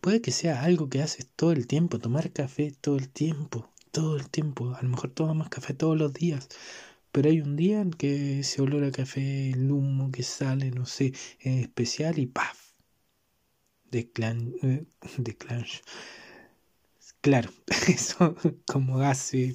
puede 0.00 0.20
que 0.22 0.32
sea 0.32 0.62
algo 0.64 0.88
que 0.88 1.02
haces 1.02 1.28
todo 1.36 1.52
el 1.52 1.66
tiempo, 1.66 1.98
tomar 1.98 2.32
café 2.32 2.72
todo 2.80 2.96
el 2.96 3.08
tiempo, 3.10 3.70
todo 3.92 4.16
el 4.16 4.30
tiempo, 4.30 4.74
a 4.74 4.82
lo 4.82 4.88
mejor 4.90 5.10
tomas 5.10 5.48
café 5.50 5.74
todos 5.74 5.98
los 5.98 6.12
días, 6.14 6.48
pero 7.12 7.30
hay 7.30 7.40
un 7.40 7.56
día 7.56 7.80
en 7.80 7.90
que 7.92 8.40
ese 8.40 8.62
olor 8.62 8.90
café, 8.92 9.50
el 9.50 9.70
humo 9.72 10.10
que 10.12 10.22
sale, 10.22 10.70
no 10.70 10.86
sé, 10.86 11.12
es 11.40 11.62
especial 11.62 12.18
y 12.18 12.26
¡paf! 12.26 12.68
De 13.90 14.10
eh. 14.62 14.86
Claro, 17.20 17.50
eso 17.88 18.36
como 18.66 19.00
hace 19.00 19.54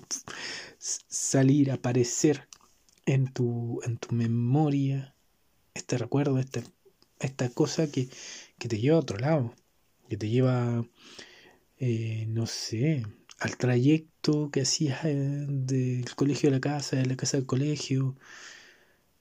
salir, 0.79 1.71
aparecer 1.71 2.47
en 3.05 3.31
tu, 3.33 3.79
en 3.83 3.97
tu 3.97 4.15
memoria 4.15 5.15
este 5.73 5.97
recuerdo, 5.97 6.39
este, 6.39 6.63
esta 7.19 7.49
cosa 7.49 7.91
que, 7.91 8.09
que, 8.57 8.67
te 8.67 8.79
lleva 8.79 8.97
a 8.97 9.01
otro 9.01 9.17
lado, 9.17 9.53
que 10.09 10.17
te 10.17 10.29
lleva, 10.29 10.85
eh, 11.79 12.25
no 12.29 12.47
sé, 12.47 13.03
al 13.39 13.57
trayecto 13.57 14.51
que 14.51 14.61
hacías 14.61 15.05
eh, 15.05 15.45
del 15.47 16.15
colegio 16.15 16.49
a 16.49 16.53
la 16.53 16.61
casa, 16.61 16.97
de 16.97 17.05
la 17.05 17.15
casa 17.17 17.37
al 17.37 17.45
colegio, 17.45 18.15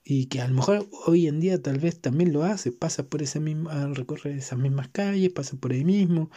y 0.03 0.25
que 0.27 0.41
a 0.41 0.47
lo 0.47 0.55
mejor 0.55 0.89
hoy 1.07 1.27
en 1.27 1.39
día 1.39 1.61
tal 1.61 1.79
vez 1.79 1.99
también 1.99 2.33
lo 2.33 2.43
hace, 2.43 2.71
pasa 2.71 3.07
por 3.07 3.21
esa 3.21 3.39
misma, 3.39 3.87
recorre 3.93 4.35
esas 4.37 4.59
mismas 4.59 4.89
calles, 4.89 5.31
pasa 5.31 5.55
por 5.57 5.71
ahí 5.71 5.85
mismo, 5.85 6.29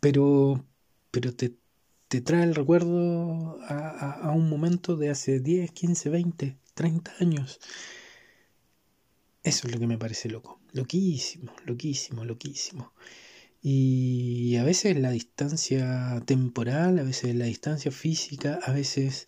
pero, 0.00 0.64
pero 1.10 1.34
te, 1.34 1.56
te 2.08 2.20
trae 2.20 2.44
el 2.44 2.54
recuerdo 2.54 3.58
a, 3.62 4.28
a, 4.28 4.32
un 4.32 4.48
momento 4.48 4.96
de 4.96 5.10
hace 5.10 5.40
10, 5.40 5.72
15, 5.72 6.10
20, 6.10 6.58
30 6.74 7.12
años. 7.20 7.60
Eso 9.42 9.66
es 9.66 9.74
lo 9.74 9.80
que 9.80 9.86
me 9.86 9.98
parece 9.98 10.28
loco, 10.28 10.60
loquísimo, 10.72 11.52
loquísimo, 11.64 12.24
loquísimo. 12.24 12.92
Y 13.62 14.56
a 14.56 14.64
veces 14.64 14.96
la 14.98 15.10
distancia 15.10 16.22
temporal, 16.26 16.98
a 16.98 17.02
veces 17.02 17.34
la 17.34 17.46
distancia 17.46 17.90
física, 17.90 18.58
a 18.62 18.72
veces 18.72 19.26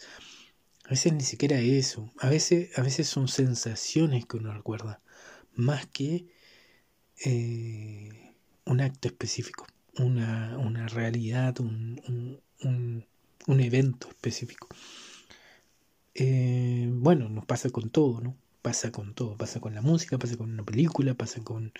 a 0.85 0.90
veces 0.90 1.12
ni 1.12 1.23
siquiera 1.23 1.59
eso. 1.59 2.11
A 2.19 2.28
veces, 2.28 2.76
a 2.78 2.83
veces 2.83 3.09
son 3.09 3.28
sensaciones 3.28 4.26
que 4.26 4.37
uno 4.37 4.52
recuerda. 4.52 5.00
Más 5.54 5.87
que 5.87 6.26
eh, 7.25 8.35
un 8.66 8.81
acto 8.81 9.09
específico. 9.09 9.66
Una, 9.99 10.59
una 10.59 10.88
realidad, 10.88 11.61
un, 11.61 12.40
un, 12.61 13.07
un, 13.47 13.61
evento 13.61 14.09
específico. 14.09 14.69
Eh, 16.14 16.88
bueno, 16.92 17.28
nos 17.28 17.47
pasa 17.47 17.71
con 17.71 17.90
todo, 17.90 18.21
¿no? 18.21 18.37
Pasa 18.62 18.92
con 18.92 19.14
todo. 19.14 19.37
Pasa 19.37 19.61
con 19.61 19.75
la 19.75 19.83
música, 19.83 20.19
pasa 20.19 20.37
con 20.37 20.52
una 20.52 20.64
película, 20.64 21.14
pasa 21.14 21.42
con... 21.42 21.73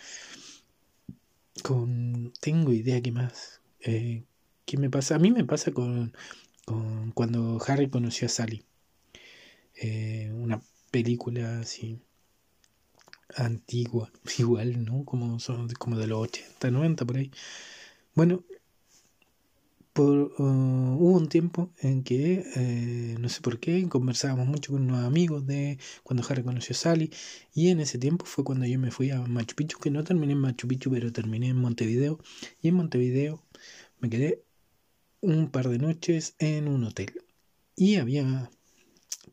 con 1.63 2.33
tengo 2.41 2.73
idea 2.73 3.01
qué 3.03 3.13
más. 3.13 3.61
Eh, 3.81 4.25
¿Qué 4.67 4.77
me 4.79 4.91
pasa? 4.91 5.17
A 5.17 5.19
mí 5.19 5.31
me 5.31 5.45
pasa 5.45 5.73
con, 5.73 6.13
con 6.65 7.13
cuando 7.13 7.61
Harry 7.67 7.89
conoció 7.91 8.27
a 8.27 8.31
Sally. 8.31 8.65
Eh, 9.75 10.31
una 10.35 10.63
película 10.91 11.61
así 11.61 11.99
antigua, 13.37 14.11
igual, 14.39 14.85
¿no? 14.85 15.05
Como, 15.05 15.39
son, 15.41 15.69
como 15.79 15.97
de 15.99 16.07
los 16.07 16.21
80, 16.21 16.71
90 16.71 17.05
por 17.05 17.17
ahí. 17.17 17.31
Bueno, 18.15 18.45
por, 19.93 20.33
uh, 20.39 20.43
hubo 20.43 21.17
un 21.17 21.29
tiempo 21.29 21.71
en 21.79 22.03
que, 22.03 22.45
eh, 22.57 23.17
no 23.21 23.29
sé 23.29 23.41
por 23.43 23.61
qué, 23.61 23.89
conversábamos 23.89 24.47
mucho 24.47 24.73
con 24.73 24.83
unos 24.83 25.05
amigos 25.05 25.47
de 25.47 25.79
cuando 26.03 26.25
Harry 26.29 26.43
conoció 26.43 26.75
a 26.75 26.79
Sally, 26.79 27.11
y 27.55 27.69
en 27.69 27.81
ese 27.81 27.99
tiempo 27.99 28.25
fue 28.27 28.45
cuando 28.45 28.67
yo 28.67 28.79
me 28.79 28.91
fui 28.91 29.11
a 29.11 29.21
Machu 29.21 29.55
Picchu, 29.57 29.79
que 29.79 29.91
no 29.91 30.05
terminé 30.05 30.33
en 30.33 30.39
Machu 30.41 30.69
Picchu, 30.69 30.91
pero 30.91 31.13
terminé 31.13 31.49
en 31.49 31.57
Montevideo, 31.57 32.19
y 32.63 32.69
en 32.69 32.75
Montevideo 32.77 33.43
me 34.01 34.11
quedé 34.11 34.43
un 35.21 35.51
par 35.51 35.69
de 35.69 35.79
noches 35.79 36.35
en 36.39 36.69
un 36.69 36.85
hotel. 36.85 37.13
Y 37.77 37.97
había 37.97 38.51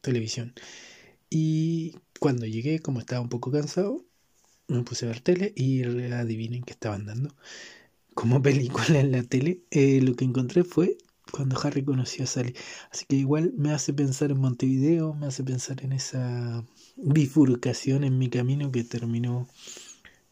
televisión. 0.02 0.54
Y 1.30 1.96
cuando 2.20 2.46
llegué, 2.46 2.80
como 2.80 3.00
estaba 3.00 3.22
un 3.22 3.30
poco 3.30 3.52
cansado, 3.52 4.06
me 4.68 4.84
puse 4.84 5.06
a 5.06 5.10
ver 5.10 5.22
tele 5.22 5.54
y 5.56 5.84
adivinen 5.84 6.64
que 6.64 6.74
estaban 6.74 7.06
dando. 7.06 7.36
Como 8.20 8.42
película 8.42 9.00
en 9.00 9.14
la 9.14 9.24
tele, 9.24 9.62
eh, 9.72 10.02
lo 10.02 10.14
que 10.14 10.26
encontré 10.26 10.66
fue 10.66 10.98
cuando 11.32 11.58
Harry 11.62 11.86
conoció 11.86 12.26
a 12.26 12.28
Sally. 12.28 12.54
Así 12.92 13.06
que 13.08 13.16
igual 13.16 13.54
me 13.56 13.72
hace 13.72 13.94
pensar 13.94 14.32
en 14.32 14.42
Montevideo, 14.42 15.14
me 15.14 15.28
hace 15.28 15.42
pensar 15.42 15.82
en 15.86 15.94
esa 15.94 16.66
bifurcación 16.98 18.04
en 18.04 18.18
mi 18.18 18.30
camino 18.30 18.74
que 18.74 18.84
terminó 18.84 19.48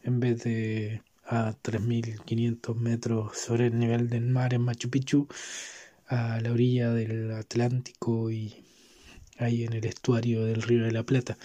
en 0.02 0.20
vez 0.20 0.44
de 0.44 1.02
a 1.24 1.54
3.500 1.62 2.74
metros 2.74 3.38
sobre 3.38 3.68
el 3.68 3.78
nivel 3.78 4.10
del 4.10 4.26
mar 4.26 4.52
en 4.52 4.62
Machu 4.62 4.90
Picchu, 4.90 5.26
a 6.08 6.42
la 6.42 6.52
orilla 6.52 6.92
del 6.92 7.30
Atlántico 7.32 8.30
y 8.30 8.64
ahí 9.38 9.64
en 9.64 9.72
el 9.72 9.86
estuario 9.86 10.44
del 10.44 10.60
Río 10.60 10.84
de 10.84 10.92
la 10.92 11.04
Plata. 11.04 11.38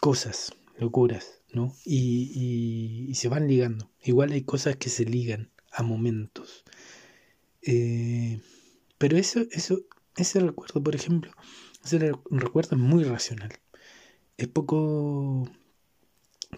Cosas, 0.00 0.54
locuras, 0.78 1.33
y, 1.84 3.12
se 3.14 3.28
van 3.28 3.48
ligando. 3.48 3.90
Igual 4.02 4.32
hay 4.32 4.42
cosas 4.42 4.76
que 4.76 4.90
se 4.90 5.04
ligan 5.04 5.50
a 5.72 5.82
momentos. 5.82 6.64
Eh, 7.62 8.40
pero 8.98 9.16
eso, 9.16 9.40
eso, 9.52 9.80
ese 10.16 10.40
recuerdo, 10.40 10.82
por 10.82 10.94
ejemplo, 10.94 11.32
ese 11.84 11.98
recuerdo 12.30 12.76
es 12.76 12.82
muy 12.82 13.04
racional. 13.04 13.52
Es 14.36 14.48
poco, 14.48 15.48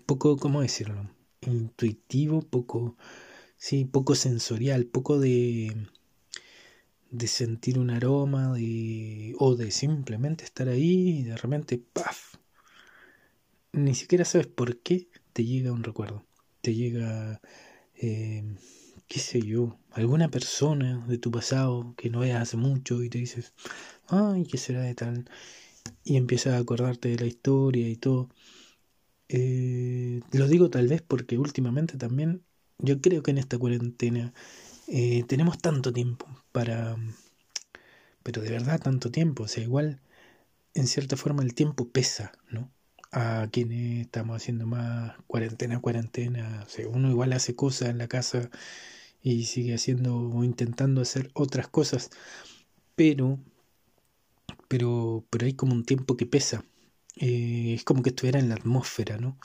poco, 0.06 0.36
¿cómo 0.36 0.62
decirlo? 0.62 1.10
Intuitivo, 1.42 2.42
poco, 2.42 2.96
sí, 3.56 3.84
poco 3.84 4.14
sensorial, 4.14 4.86
poco 4.86 5.18
de, 5.18 5.88
de 7.10 7.26
sentir 7.26 7.78
un 7.78 7.90
aroma 7.90 8.54
de, 8.54 9.34
o 9.38 9.56
de 9.56 9.70
simplemente 9.70 10.44
estar 10.44 10.68
ahí 10.68 11.20
y 11.20 11.22
de 11.24 11.36
repente, 11.36 11.78
¡paf! 11.92 12.35
Ni 13.76 13.94
siquiera 13.94 14.24
sabes 14.24 14.46
por 14.46 14.78
qué 14.80 15.08
te 15.34 15.44
llega 15.44 15.70
un 15.70 15.84
recuerdo. 15.84 16.24
Te 16.62 16.74
llega, 16.74 17.40
eh, 17.94 18.42
qué 19.06 19.20
sé 19.20 19.42
yo, 19.42 19.78
alguna 19.92 20.30
persona 20.30 21.04
de 21.06 21.18
tu 21.18 21.30
pasado 21.30 21.94
que 21.96 22.08
no 22.10 22.20
veas 22.20 22.40
hace 22.42 22.56
mucho 22.56 23.02
y 23.02 23.10
te 23.10 23.18
dices, 23.18 23.52
ay, 24.08 24.46
¿qué 24.46 24.56
será 24.58 24.80
de 24.82 24.94
tal? 24.94 25.30
Y 26.04 26.16
empiezas 26.16 26.54
a 26.54 26.58
acordarte 26.58 27.10
de 27.10 27.18
la 27.18 27.26
historia 27.26 27.88
y 27.88 27.96
todo. 27.96 28.30
Eh, 29.28 30.20
lo 30.32 30.48
digo 30.48 30.70
tal 30.70 30.88
vez 30.88 31.02
porque 31.02 31.38
últimamente 31.38 31.98
también, 31.98 32.44
yo 32.78 33.00
creo 33.00 33.22
que 33.22 33.32
en 33.32 33.38
esta 33.38 33.58
cuarentena 33.58 34.32
eh, 34.88 35.24
tenemos 35.28 35.58
tanto 35.58 35.92
tiempo 35.92 36.26
para... 36.52 36.96
Pero 38.22 38.42
de 38.42 38.50
verdad 38.50 38.78
tanto 38.78 39.10
tiempo, 39.10 39.44
o 39.44 39.48
sea, 39.48 39.62
igual 39.62 40.00
en 40.74 40.86
cierta 40.88 41.16
forma 41.16 41.42
el 41.42 41.54
tiempo 41.54 41.90
pesa, 41.90 42.32
¿no? 42.50 42.72
A 43.18 43.48
quienes 43.50 44.02
estamos 44.02 44.36
haciendo 44.36 44.66
más 44.66 45.14
cuarentena, 45.26 45.80
cuarentena, 45.80 46.62
o 46.66 46.68
sea, 46.68 46.86
uno 46.88 47.10
igual 47.10 47.32
hace 47.32 47.56
cosas 47.56 47.88
en 47.88 47.98
la 47.98 48.08
casa 48.08 48.50
y 49.22 49.44
sigue 49.46 49.74
haciendo 49.74 50.16
o 50.18 50.44
intentando 50.44 51.00
hacer 51.00 51.30
otras 51.34 51.68
cosas, 51.68 52.10
pero, 52.94 53.38
pero, 54.68 55.24
pero 55.30 55.46
hay 55.46 55.54
como 55.54 55.72
un 55.74 55.84
tiempo 55.84 56.16
que 56.16 56.26
pesa, 56.26 56.64
eh, 57.16 57.74
es 57.74 57.84
como 57.84 58.02
que 58.02 58.10
estuviera 58.10 58.38
en 58.38 58.48
la 58.50 58.56
atmósfera, 58.56 59.18
¿no? 59.18 59.38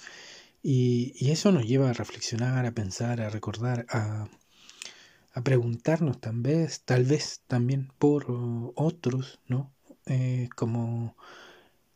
Y, 0.64 1.14
y, 1.16 1.32
eso 1.32 1.52
nos 1.52 1.66
lleva 1.66 1.90
a 1.90 1.94
reflexionar, 1.94 2.66
a 2.66 2.74
pensar, 2.74 3.22
a 3.22 3.30
recordar, 3.30 3.86
a, 3.90 4.28
a 5.34 5.44
preguntarnos 5.44 6.20
tal 6.20 6.42
vez, 6.42 6.84
tal 6.84 7.06
vez 7.06 7.42
también 7.48 7.92
por 7.98 8.26
otros, 8.76 9.40
¿no? 9.48 9.72
Eh, 10.06 10.50
como 10.56 11.16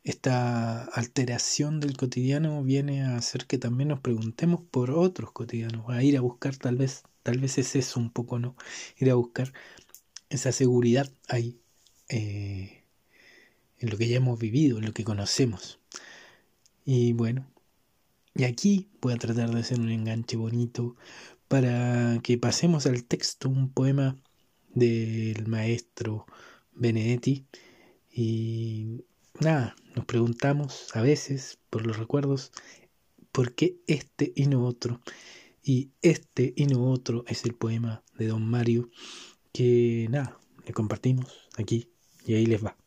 esta 0.05 0.83
alteración 0.83 1.79
del 1.79 1.97
cotidiano 1.97 2.63
viene 2.63 3.03
a 3.03 3.17
hacer 3.17 3.47
que 3.47 3.57
también 3.57 3.89
nos 3.89 3.99
preguntemos 4.01 4.61
por 4.69 4.91
otros 4.91 5.31
cotidianos, 5.31 5.89
a 5.89 6.03
ir 6.03 6.15
a 6.15 6.21
buscar 6.21 6.55
tal 6.57 6.77
vez, 6.77 7.03
tal 7.23 7.39
vez 7.39 7.57
es 7.57 7.75
eso 7.75 7.99
un 7.99 8.11
poco, 8.11 8.37
¿no? 8.37 8.55
Ir 8.97 9.09
a 9.09 9.15
buscar 9.15 9.51
esa 10.29 10.51
seguridad 10.51 11.11
ahí, 11.27 11.59
eh, 12.09 12.83
en 13.79 13.89
lo 13.89 13.97
que 13.97 14.07
ya 14.07 14.17
hemos 14.17 14.37
vivido, 14.39 14.77
en 14.77 14.85
lo 14.85 14.93
que 14.93 15.03
conocemos. 15.03 15.79
Y 16.85 17.13
bueno, 17.13 17.47
y 18.35 18.43
aquí 18.43 18.89
voy 19.01 19.13
a 19.13 19.17
tratar 19.17 19.49
de 19.51 19.59
hacer 19.59 19.79
un 19.79 19.89
enganche 19.89 20.37
bonito 20.37 20.95
para 21.47 22.19
que 22.21 22.37
pasemos 22.37 22.85
al 22.85 23.05
texto, 23.05 23.49
un 23.49 23.71
poema 23.71 24.17
del 24.69 25.47
maestro 25.47 26.27
Benedetti. 26.73 27.47
Y 28.11 29.03
nada, 29.39 29.75
nos 29.95 30.05
preguntamos 30.05 30.89
a 30.93 31.01
veces 31.01 31.57
por 31.69 31.87
los 31.87 31.97
recuerdos, 31.97 32.51
¿por 33.31 33.55
qué 33.55 33.77
este 33.87 34.33
y 34.35 34.47
no 34.47 34.65
otro? 34.65 35.01
Y 35.63 35.91
este 36.01 36.53
y 36.55 36.67
no 36.67 36.91
otro 36.91 37.23
es 37.27 37.45
el 37.45 37.55
poema 37.55 38.03
de 38.17 38.27
don 38.27 38.45
Mario 38.45 38.89
que 39.53 40.07
nada, 40.09 40.37
le 40.65 40.73
compartimos 40.73 41.47
aquí 41.57 41.89
y 42.25 42.33
ahí 42.33 42.45
les 42.45 42.63
va. 42.63 42.77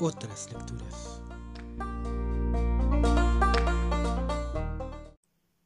Otras 0.00 0.50
lecturas. 0.50 1.20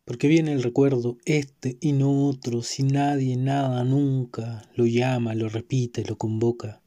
Porque 0.04 0.28
viene 0.28 0.52
el 0.52 0.62
recuerdo 0.62 1.16
este 1.24 1.78
y 1.80 1.92
no 1.92 2.26
otro, 2.26 2.62
si 2.62 2.82
nadie, 2.82 3.36
nada, 3.36 3.82
nunca 3.84 4.68
lo 4.74 4.86
llama, 4.86 5.34
lo 5.34 5.48
repite, 5.48 6.04
lo 6.04 6.16
convoca. 6.16 6.82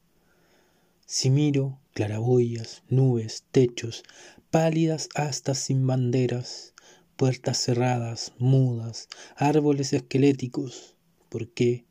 Si 1.11 1.31
miro 1.31 1.79
claraboyas, 1.95 2.83
nubes, 2.87 3.43
techos, 3.49 4.03
pálidas 4.51 5.09
astas 5.15 5.57
sin 5.57 5.87
banderas, 5.87 6.75
puertas 7.15 7.57
cerradas, 7.57 8.33
mudas, 8.37 9.07
árboles 9.35 9.91
esqueléticos, 9.93 10.95
¿por 11.29 11.49
qué? 11.49 11.87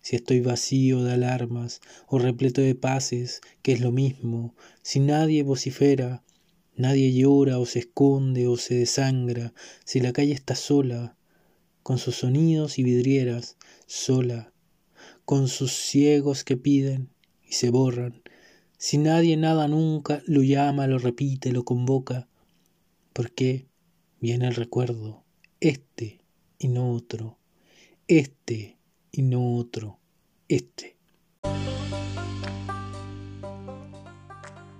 Si 0.00 0.16
estoy 0.16 0.40
vacío 0.40 1.04
de 1.04 1.12
alarmas 1.12 1.80
o 2.08 2.18
repleto 2.18 2.60
de 2.60 2.74
paces, 2.74 3.42
que 3.62 3.74
es 3.74 3.80
lo 3.80 3.92
mismo, 3.92 4.56
si 4.82 4.98
nadie 4.98 5.44
vocifera, 5.44 6.24
Nadie 6.78 7.12
llora 7.12 7.58
o 7.58 7.66
se 7.66 7.80
esconde 7.80 8.46
o 8.46 8.56
se 8.56 8.76
desangra 8.76 9.52
si 9.84 9.98
la 9.98 10.12
calle 10.12 10.32
está 10.32 10.54
sola, 10.54 11.16
con 11.82 11.98
sus 11.98 12.14
sonidos 12.14 12.78
y 12.78 12.84
vidrieras, 12.84 13.56
sola, 13.86 14.52
con 15.24 15.48
sus 15.48 15.72
ciegos 15.72 16.44
que 16.44 16.56
piden 16.56 17.10
y 17.42 17.54
se 17.54 17.70
borran, 17.70 18.22
Si 18.80 18.96
nadie 18.96 19.36
nada 19.36 19.66
nunca, 19.66 20.22
lo 20.26 20.44
llama, 20.44 20.86
lo 20.86 21.00
repite, 21.00 21.50
lo 21.50 21.64
convoca. 21.64 22.28
¿Por 23.12 23.32
qué? 23.32 23.66
Viene 24.20 24.46
el 24.46 24.54
recuerdo, 24.54 25.24
este 25.58 26.20
y 26.60 26.68
no 26.68 26.92
otro, 26.92 27.38
este 28.06 28.78
y 29.10 29.22
no 29.22 29.56
otro, 29.56 29.98
este. 30.46 30.96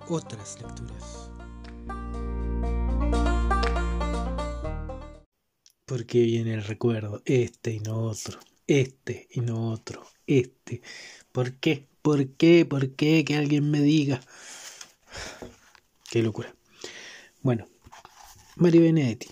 Otras 0.09 0.63
lecturas. 0.63 1.33
¿Por 5.87 6.07
qué 6.07 6.23
viene 6.23 6.55
el 6.55 6.63
recuerdo, 6.63 7.21
este 7.25 7.73
y 7.73 7.81
no 7.81 8.03
otro, 8.03 8.39
este 8.69 9.27
y 9.33 9.41
no 9.41 9.73
otro, 9.73 10.05
este. 10.29 10.83
¿Por 11.33 11.55
qué? 11.55 11.89
¿Por 12.09 12.27
qué? 12.27 12.65
¿Por 12.65 12.93
qué? 12.93 13.23
Que 13.23 13.37
alguien 13.37 13.71
me 13.71 13.83
diga. 13.83 14.23
Qué 16.11 16.23
locura. 16.23 16.55
Bueno, 17.43 17.69
María 18.57 18.81
Benedetti. 18.81 19.29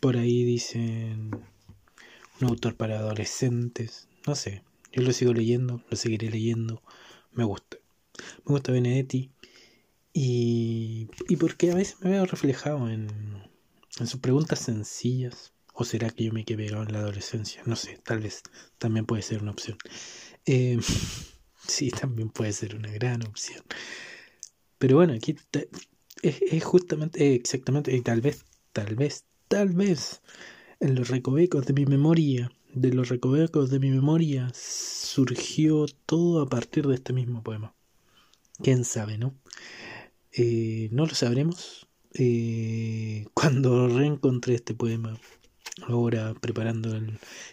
por 0.00 0.18
ahí 0.18 0.44
dicen 0.44 1.30
un 2.42 2.46
autor 2.46 2.76
para 2.76 2.98
adolescentes. 2.98 4.06
No 4.26 4.34
sé. 4.34 4.62
Yo 4.92 5.00
lo 5.00 5.14
sigo 5.14 5.32
leyendo, 5.32 5.82
lo 5.88 5.96
seguiré 5.96 6.28
leyendo. 6.28 6.82
Me 7.32 7.44
gusta. 7.44 7.78
Me 8.44 8.52
gusta 8.52 8.70
Benedetti. 8.70 9.30
Y, 10.12 11.08
y 11.26 11.36
porque 11.36 11.70
a 11.70 11.74
veces 11.74 11.96
me 12.02 12.10
veo 12.10 12.26
reflejado 12.26 12.90
en, 12.90 13.08
en 13.98 14.06
sus 14.06 14.20
preguntas 14.20 14.58
sencillas 14.58 15.54
¿O 15.80 15.84
será 15.84 16.10
que 16.10 16.24
yo 16.24 16.32
me 16.32 16.44
quedé 16.44 16.64
pegado 16.64 16.82
en 16.82 16.92
la 16.92 16.98
adolescencia? 16.98 17.62
No 17.64 17.74
sé, 17.74 17.98
tal 18.04 18.20
vez 18.20 18.42
también 18.76 19.06
puede 19.06 19.22
ser 19.22 19.40
una 19.40 19.52
opción. 19.52 19.78
Eh, 20.52 20.78
sí, 21.68 21.90
también 21.90 22.28
puede 22.30 22.52
ser 22.52 22.74
una 22.74 22.90
gran 22.90 23.22
opción. 23.24 23.62
Pero 24.78 24.96
bueno, 24.96 25.12
aquí 25.12 25.36
es, 26.22 26.64
justamente, 26.64 27.36
exactamente, 27.36 27.94
y 27.94 28.00
tal 28.00 28.20
vez, 28.20 28.44
tal 28.72 28.96
vez, 28.96 29.24
tal 29.46 29.68
vez, 29.68 30.22
en 30.80 30.96
los 30.96 31.08
recovecos 31.08 31.66
de 31.66 31.72
mi 31.74 31.86
memoria, 31.86 32.50
de 32.74 32.92
los 32.92 33.10
recovecos 33.10 33.70
de 33.70 33.78
mi 33.78 33.90
memoria, 33.90 34.50
surgió 34.54 35.86
todo 36.06 36.42
a 36.42 36.48
partir 36.48 36.88
de 36.88 36.96
este 36.96 37.12
mismo 37.12 37.44
poema. 37.44 37.74
¿Quién 38.60 38.84
sabe, 38.84 39.18
no? 39.18 39.34
Eh, 40.32 40.88
no 40.90 41.06
lo 41.06 41.14
sabremos 41.14 41.86
eh, 42.14 43.26
cuando 43.34 43.86
reencontré 43.88 44.54
este 44.54 44.74
poema 44.74 45.18
ahora 45.86 46.34
preparando 46.40 46.96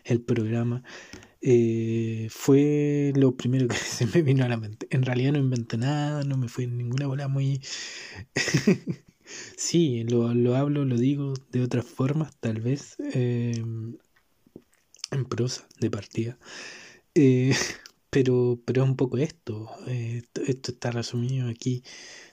el, 0.03 0.21
programa, 0.21 0.83
eh, 1.41 2.27
fue 2.31 3.13
lo 3.15 3.35
primero 3.35 3.67
que 3.67 3.75
se 3.77 4.05
me 4.07 4.21
vino 4.21 4.45
a 4.45 4.49
la 4.49 4.57
mente. 4.57 4.87
En 4.89 5.03
realidad 5.03 5.33
no 5.33 5.39
inventé 5.39 5.77
nada, 5.77 6.23
no 6.23 6.37
me 6.37 6.47
fui 6.47 6.65
en 6.65 6.77
ninguna 6.77 7.07
bola 7.07 7.27
muy... 7.27 7.61
sí, 9.57 10.03
lo, 10.05 10.33
lo, 10.33 10.55
hablo, 10.55 10.85
lo 10.85 10.97
digo 10.97 11.33
de 11.51 11.61
otras 11.61 11.85
formas, 11.85 12.35
tal 12.39 12.61
vez, 12.61 12.95
em, 13.13 13.97
en 15.11 15.25
prosa, 15.25 15.67
de 15.79 15.89
partida. 15.89 16.37
Eh, 17.15 17.55
pero, 18.09 18.61
pero 18.65 18.83
es 18.83 18.89
un 18.89 18.95
poco 18.95 19.17
esto. 19.17 19.69
Eh, 19.87 20.23
esto 20.47 20.71
está 20.71 20.91
resumido 20.91 21.49
aquí 21.49 21.83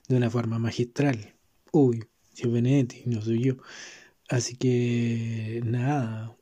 de 0.08 0.16
una 0.16 0.30
forma 0.30 0.58
magistral. 0.58 1.34
Uy, 1.72 2.04
si 2.32 2.48
Benedetti, 2.48 3.02
no 3.06 3.22
soy 3.22 3.42
yo. 3.44 3.56
Así 4.28 4.56
que 4.56 5.60
nada, 5.64 6.36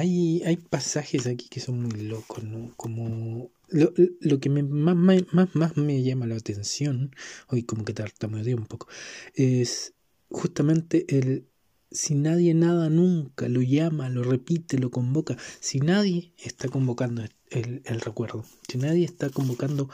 hay, 0.00 0.42
hay 0.44 0.56
pasajes 0.56 1.26
aquí 1.26 1.48
que 1.48 1.60
son 1.60 1.82
muy 1.82 2.00
locos, 2.00 2.42
¿no? 2.42 2.72
Como 2.76 3.50
lo, 3.68 3.92
lo 4.20 4.40
que 4.40 4.48
me, 4.48 4.62
más, 4.62 4.96
más, 4.96 5.54
más 5.54 5.76
me 5.76 6.02
llama 6.02 6.26
la 6.26 6.36
atención, 6.36 7.14
hoy 7.48 7.62
como 7.64 7.84
que 7.84 7.92
tartamudeo 7.92 8.56
un 8.56 8.66
poco, 8.66 8.88
es 9.34 9.94
justamente 10.30 11.04
el 11.08 11.46
si 11.92 12.14
nadie 12.14 12.54
nada 12.54 12.88
nunca 12.88 13.48
lo 13.48 13.62
llama, 13.62 14.08
lo 14.08 14.22
repite, 14.22 14.78
lo 14.78 14.90
convoca, 14.90 15.36
si 15.58 15.80
nadie 15.80 16.32
está 16.38 16.68
convocando 16.68 17.24
el, 17.50 17.82
el 17.84 18.00
recuerdo, 18.00 18.44
si 18.68 18.78
nadie 18.78 19.04
está 19.04 19.28
convocando 19.28 19.90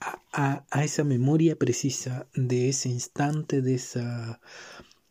a, 0.00 0.20
a, 0.32 0.64
a, 0.70 0.84
esa 0.84 1.04
memoria 1.04 1.56
precisa 1.56 2.26
de 2.34 2.68
ese 2.68 2.88
instante, 2.88 3.62
de 3.62 3.74
esa 3.76 4.40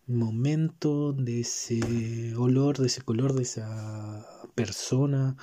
momento, 0.08 1.14
de 1.14 1.42
ese 1.42 2.36
olor, 2.36 2.78
de 2.78 2.88
ese 2.88 3.02
color, 3.02 3.34
de 3.34 3.44
esa 3.44 4.26
persona, 4.56 5.38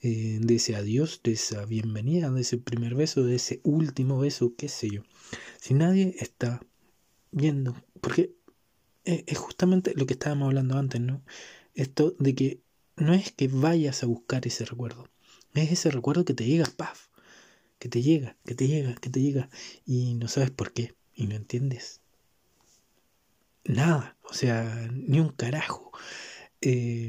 eh, 0.00 0.38
de 0.40 0.54
ese 0.56 0.76
adiós, 0.76 1.20
de 1.24 1.32
esa 1.32 1.64
bienvenida, 1.64 2.30
de 2.30 2.40
ese 2.40 2.58
primer 2.58 2.94
beso, 2.94 3.24
de 3.24 3.36
ese 3.36 3.60
último 3.64 4.18
beso, 4.18 4.54
qué 4.56 4.68
sé 4.68 4.90
yo. 4.90 5.02
Si 5.60 5.74
nadie 5.74 6.14
está 6.18 6.60
viendo, 7.30 7.74
porque 8.00 8.34
es 9.04 9.38
justamente 9.38 9.94
lo 9.96 10.06
que 10.06 10.14
estábamos 10.14 10.46
hablando 10.48 10.76
antes, 10.76 11.00
¿no? 11.00 11.22
Esto 11.74 12.14
de 12.18 12.34
que 12.34 12.60
no 12.96 13.14
es 13.14 13.32
que 13.32 13.48
vayas 13.48 14.02
a 14.02 14.06
buscar 14.06 14.46
ese 14.46 14.64
recuerdo, 14.64 15.08
es 15.54 15.72
ese 15.72 15.90
recuerdo 15.90 16.24
que 16.24 16.34
te 16.34 16.44
llega, 16.44 16.66
paf, 16.76 17.08
que 17.78 17.88
te 17.88 18.02
llega, 18.02 18.36
que 18.44 18.54
te 18.54 18.68
llega, 18.68 18.94
que 18.96 19.10
te 19.10 19.20
llega, 19.22 19.48
y 19.86 20.14
no 20.14 20.28
sabes 20.28 20.50
por 20.50 20.72
qué, 20.72 20.94
y 21.14 21.26
no 21.26 21.36
entiendes 21.36 22.02
nada, 23.64 24.16
o 24.22 24.34
sea, 24.34 24.88
ni 24.92 25.20
un 25.20 25.30
carajo. 25.30 25.92
Eh, 26.60 27.08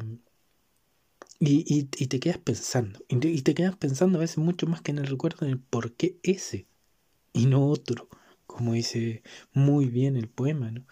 y, 1.39 1.83
te 1.83 2.19
quedas 2.19 2.37
pensando, 2.37 2.99
y 3.07 3.41
te, 3.41 3.53
quedas 3.53 3.75
pensando 3.77 4.17
a 4.17 4.21
veces 4.21 4.39
mucho 4.39 4.67
más 4.67 4.81
que 4.81 4.91
en 4.91 4.97
el 4.99 5.07
recuerdo 5.07 5.45
en 5.45 5.53
el 5.53 5.59
por 5.59 5.93
qué 5.93 6.19
ese 6.23 6.67
y 7.33 7.45
no 7.45 7.67
otro, 7.67 8.09
como 8.45 8.73
dice 8.73 9.23
muy 9.53 9.85
bien 9.85 10.17
el 10.17 10.27
poema, 10.27 10.71
¿no? 10.71 10.85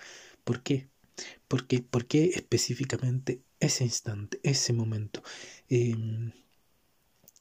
¿Por 0.46 0.64
qué? 0.64 0.90
¿Por 1.48 1.68
qué, 1.68 1.82
¿Por 1.82 2.08
qué 2.08 2.26
específicamente 2.36 3.42
ese 3.60 3.84
instante, 3.84 4.40
ese 4.44 4.72
momento? 4.74 5.22
Em, 5.70 6.32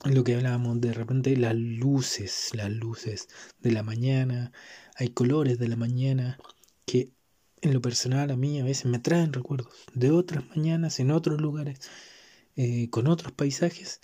lo 0.04 0.24
que 0.24 0.34
hablábamos 0.34 0.80
de 0.80 0.92
repente, 0.92 1.36
las 1.36 1.54
luces, 1.54 2.50
las 2.54 2.70
luces 2.70 3.28
de 3.60 3.72
la 3.72 3.82
mañana, 3.82 4.52
hay 4.96 5.08
colores 5.10 5.58
de 5.58 5.68
la 5.68 5.76
mañana 5.76 6.38
que 6.86 7.10
en 7.62 7.72
lo 7.72 7.80
personal 7.80 8.30
a 8.30 8.36
mí 8.36 8.60
a 8.60 8.64
veces 8.64 8.86
me 8.86 8.98
traen 8.98 9.32
recuerdos 9.32 9.72
de 9.94 10.10
otras 10.10 10.44
mañanas 10.48 11.00
en 11.00 11.10
otros 11.10 11.40
lugares, 11.40 11.80
eh, 12.56 12.88
con 12.90 13.06
otros 13.06 13.32
paisajes. 13.32 14.00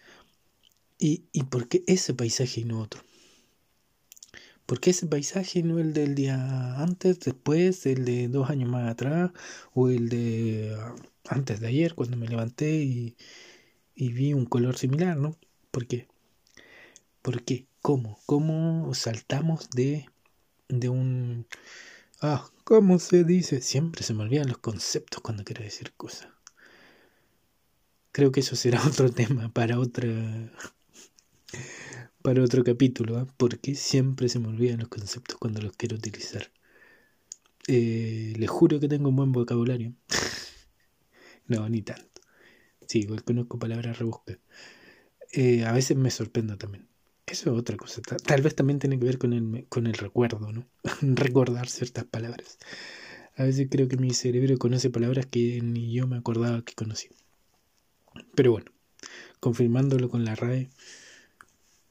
Y, 0.99 1.25
¿Y 1.33 1.45
por 1.45 1.69
qué 1.69 1.85
ese 1.87 2.15
paisaje 2.15 2.61
y 2.61 2.65
no 2.65 2.81
otro? 2.81 3.03
¿Por 4.67 4.81
qué 4.81 4.91
ese 4.91 5.07
paisaje 5.07 5.63
no 5.63 5.79
el 5.79 5.93
del 5.93 6.15
día 6.15 6.81
antes, 6.81 7.21
después, 7.21 7.85
el 7.87 8.05
de 8.05 8.29
dos 8.29 8.49
años 8.49 8.71
más 8.71 8.91
atrás, 8.91 9.33
o 9.75 9.89
el 9.91 10.09
de 10.09 10.75
ah, 10.79 10.95
antes 11.29 11.61
de 11.61 11.67
ayer 11.69 11.95
cuando 11.95 12.17
me 12.17 12.29
levanté 12.29 12.83
y, 12.85 13.17
y 13.95 14.13
vi 14.13 14.33
un 14.33 14.47
color 14.47 14.79
similar, 14.79 15.17
¿no? 15.17 15.37
¿Por 15.71 15.87
qué? 15.87 16.09
¿Por 17.23 17.43
qué? 17.45 17.67
¿Cómo? 17.81 18.19
¿Cómo 18.27 18.95
saltamos 18.95 19.69
de, 19.71 20.07
de 20.69 20.89
un 20.89 21.47
Ah, 22.23 22.49
¿cómo 22.65 22.99
se 22.99 23.25
dice? 23.25 23.61
Siempre 23.61 24.03
se 24.03 24.15
me 24.15 24.23
olvidan 24.23 24.49
los 24.49 24.59
conceptos 24.59 25.21
cuando 25.21 25.45
quiero 25.45 25.63
decir 25.63 25.93
cosas. 25.97 26.29
Creo 28.13 28.31
que 28.33 28.41
eso 28.41 28.57
será 28.57 28.81
otro 28.87 29.11
tema 29.11 29.53
para 29.53 29.79
otra 29.79 30.09
para 32.23 32.43
otro 32.43 32.63
capítulo, 32.65 33.21
¿eh? 33.21 33.27
porque 33.37 33.75
siempre 33.75 34.29
se 34.29 34.39
me 34.39 34.49
olvidan 34.49 34.79
los 34.81 34.89
conceptos 34.89 35.37
cuando 35.39 35.61
los 35.61 35.73
quiero 35.77 35.97
utilizar. 35.97 36.51
Eh, 37.69 38.35
les 38.37 38.51
juro 38.51 38.81
que 38.81 38.89
tengo 38.89 39.09
un 39.09 39.17
buen 39.17 39.33
vocabulario. 39.33 39.93
no, 41.49 41.69
ni 41.69 41.83
tanto. 41.83 42.21
Sí, 42.89 43.01
igual 43.01 43.25
conozco 43.25 43.59
palabras 43.59 43.99
rebuscadas. 43.99 44.41
Eh, 45.33 45.65
a 45.65 45.73
veces 45.73 45.97
me 45.97 46.11
sorprendo 46.11 46.59
también. 46.59 46.89
Eso 47.27 47.53
es 47.53 47.59
otra 47.59 47.77
cosa. 47.77 48.03
Tal 48.03 48.43
vez 48.43 48.55
también 48.55 48.79
tiene 48.79 48.99
que 48.99 49.05
ver 49.05 49.19
con 49.19 49.33
el, 49.33 49.67
con 49.69 49.87
el 49.87 49.95
recuerdo, 49.95 50.53
¿no? 50.53 50.67
Recordar 51.01 51.69
ciertas 51.69 52.05
palabras. 52.05 52.59
A 53.37 53.45
veces 53.45 53.69
creo 53.71 53.89
que 53.89 53.97
mi 53.97 54.13
cerebro 54.13 54.59
conoce 54.59 54.91
palabras 54.91 55.27
que 55.27 55.61
ni 55.63 55.93
yo 55.93 56.07
me 56.07 56.17
acordaba 56.17 56.63
que 56.63 56.75
conocía. 56.75 57.11
Pero 58.35 58.53
bueno, 58.53 58.71
confirmándolo 59.41 60.09
con 60.09 60.25
la 60.25 60.35
RAE, 60.35 60.69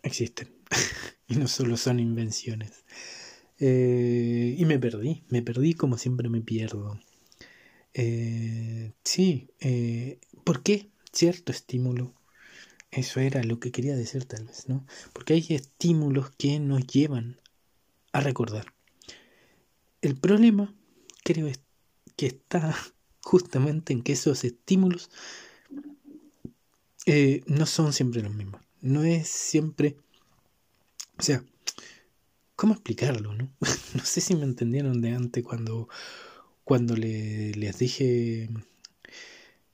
existen. 0.04 0.50
y 1.28 1.36
no 1.36 1.48
solo 1.48 1.78
son 1.78 2.00
invenciones. 2.00 2.84
Eh, 3.60 4.56
y 4.58 4.66
me 4.66 4.80
perdí, 4.80 5.24
me 5.30 5.42
perdí 5.42 5.74
como 5.74 5.98
siempre 5.98 6.30
me 6.30 6.42
pierdo. 6.42 7.00
Eh, 7.94 8.92
sí, 9.04 9.50
eh, 9.60 10.20
¿por 10.44 10.64
qué 10.64 10.90
cierto 11.12 11.52
estímulo 11.52 12.14
eso 12.92 13.22
era 13.22 13.42
lo 13.44 13.60
que 13.60 13.72
quería 13.72 13.96
decir 13.96 14.26
tal 14.26 14.46
vez, 14.46 14.68
¿no? 14.68 14.86
Porque 15.14 15.34
hay 15.34 15.46
estímulos 15.50 16.32
que 16.32 16.60
nos 16.60 16.86
llevan 16.86 17.40
a 18.12 18.20
recordar. 18.20 18.74
El 20.02 20.18
problema 20.18 20.74
creo 21.24 21.50
que 22.18 22.26
está 22.26 22.76
justamente 23.22 23.94
en 23.94 24.02
que 24.04 24.14
esos 24.14 24.44
estímulos 24.44 25.10
eh, 27.06 27.42
no 27.48 27.66
son 27.66 27.94
siempre 27.94 28.22
los 28.22 28.34
mismos. 28.34 28.62
No 28.82 29.04
es 29.04 29.28
siempre 29.28 29.96
O 31.18 31.22
sea, 31.22 31.44
¿cómo 32.56 32.74
explicarlo? 32.74 33.34
No, 33.34 33.50
no 33.96 34.06
sé 34.06 34.22
si 34.22 34.36
me 34.36 34.44
entendieron 34.44 35.02
de 35.02 35.14
antes 35.14 35.44
cuando, 35.44 35.88
cuando 36.66 36.96
le, 36.98 37.54
les 37.54 37.78
dije 37.80 38.50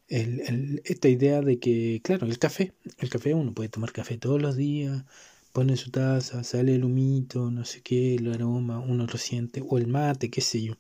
esta 0.10 1.10
idea 1.10 1.42
de 1.42 1.60
que, 1.60 2.02
claro, 2.04 2.28
el 2.28 2.40
café, 2.40 2.74
el 3.00 3.10
café 3.10 3.34
uno 3.34 3.54
puede 3.54 3.70
tomar 3.70 3.92
café 3.92 4.18
todos 4.18 4.42
los 4.42 4.56
días, 4.56 5.04
pone 5.52 5.76
su 5.76 5.92
taza, 5.92 6.44
sale 6.44 6.76
el 6.76 6.86
humito, 6.86 7.52
no 7.52 7.66
sé 7.66 7.82
qué, 7.82 8.16
el 8.16 8.32
aroma, 8.34 8.80
uno 8.80 9.06
lo 9.06 9.18
siente, 9.18 9.64
o 9.68 9.78
el 9.78 9.88
mate, 9.88 10.30
qué 10.30 10.42
sé 10.42 10.62
yo. 10.62 10.78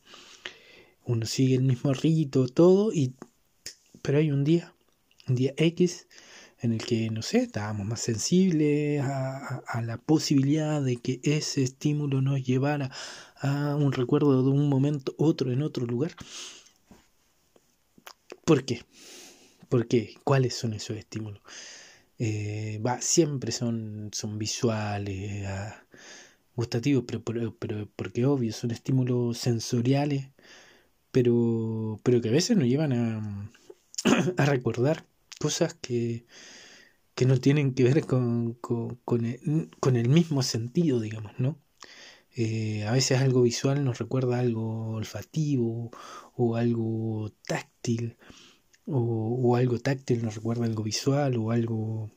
Uno 1.06 1.26
sigue 1.26 1.56
el 1.56 1.64
mismo 1.64 1.94
rito, 1.94 2.48
todo, 2.48 2.94
y 2.94 3.16
pero 4.02 4.20
hay 4.20 4.32
un 4.32 4.44
día, 4.44 4.74
un 5.28 5.36
día 5.36 5.54
X, 5.58 6.08
en 6.60 6.74
el 6.74 6.80
que, 6.84 7.10
no 7.10 7.22
sé, 7.22 7.40
estábamos 7.40 7.86
más 7.86 8.00
sensibles 8.00 9.02
a, 9.02 9.64
a, 9.68 9.82
la 9.82 9.98
posibilidad 9.98 10.82
de 10.82 10.98
que 10.98 11.20
ese 11.24 11.64
estímulo 11.64 12.22
nos 12.22 12.44
llevara 12.44 12.90
a 13.36 13.76
un 13.76 13.92
recuerdo 13.92 14.44
de 14.44 14.50
un 14.50 14.70
momento, 14.70 15.14
otro 15.18 15.52
en 15.52 15.62
otro 15.62 15.86
lugar. 15.86 16.16
¿Por 18.46 18.64
qué? 18.64 18.82
¿Por 19.70 19.88
qué? 19.88 20.16
¿Cuáles 20.24 20.56
son 20.56 20.74
esos 20.74 20.98
estímulos? 20.98 21.42
Eh, 22.20 22.82
siempre 23.02 23.52
son, 23.52 24.10
son 24.14 24.38
visuales, 24.40 25.46
ah, 25.48 25.86
gustativos, 26.56 27.06
pero, 27.08 27.24
pero, 27.24 27.90
porque 27.96 28.26
obvio, 28.26 28.54
son 28.54 28.72
estímulos 28.72 29.38
sensoriales, 29.38 30.30
pero, 31.12 32.00
pero 32.04 32.22
que 32.22 32.30
a 32.30 32.32
veces 32.32 32.58
nos 32.58 32.68
llevan 32.68 32.94
a, 32.94 33.52
a 34.38 34.46
recordar 34.46 35.06
cosas 35.40 35.74
que, 35.76 36.26
que 37.16 37.26
no 37.26 37.40
tienen 37.40 37.74
que 37.74 37.84
ver 37.84 38.06
con, 38.06 38.54
con, 38.56 39.26
el, 39.26 40.10
mismo 40.10 40.44
sentido, 40.44 41.00
digamos, 41.00 41.34
¿no? 41.40 41.60
Eh, 42.36 42.86
a 42.86 42.92
veces 42.92 43.20
algo 43.22 43.42
visual 43.44 43.84
nos 43.84 44.00
recuerda 44.00 44.40
algo 44.40 44.90
olfativo 44.92 45.92
o 46.36 46.56
algo 46.56 47.32
táctil 47.48 48.18
o, 48.88 49.56
algo 49.56 49.80
táctil 49.80 50.24
nos 50.24 50.36
recuerda 50.36 50.66
algo 50.66 50.84
visual 50.84 51.38
o 51.38 51.52
algo 51.52 52.10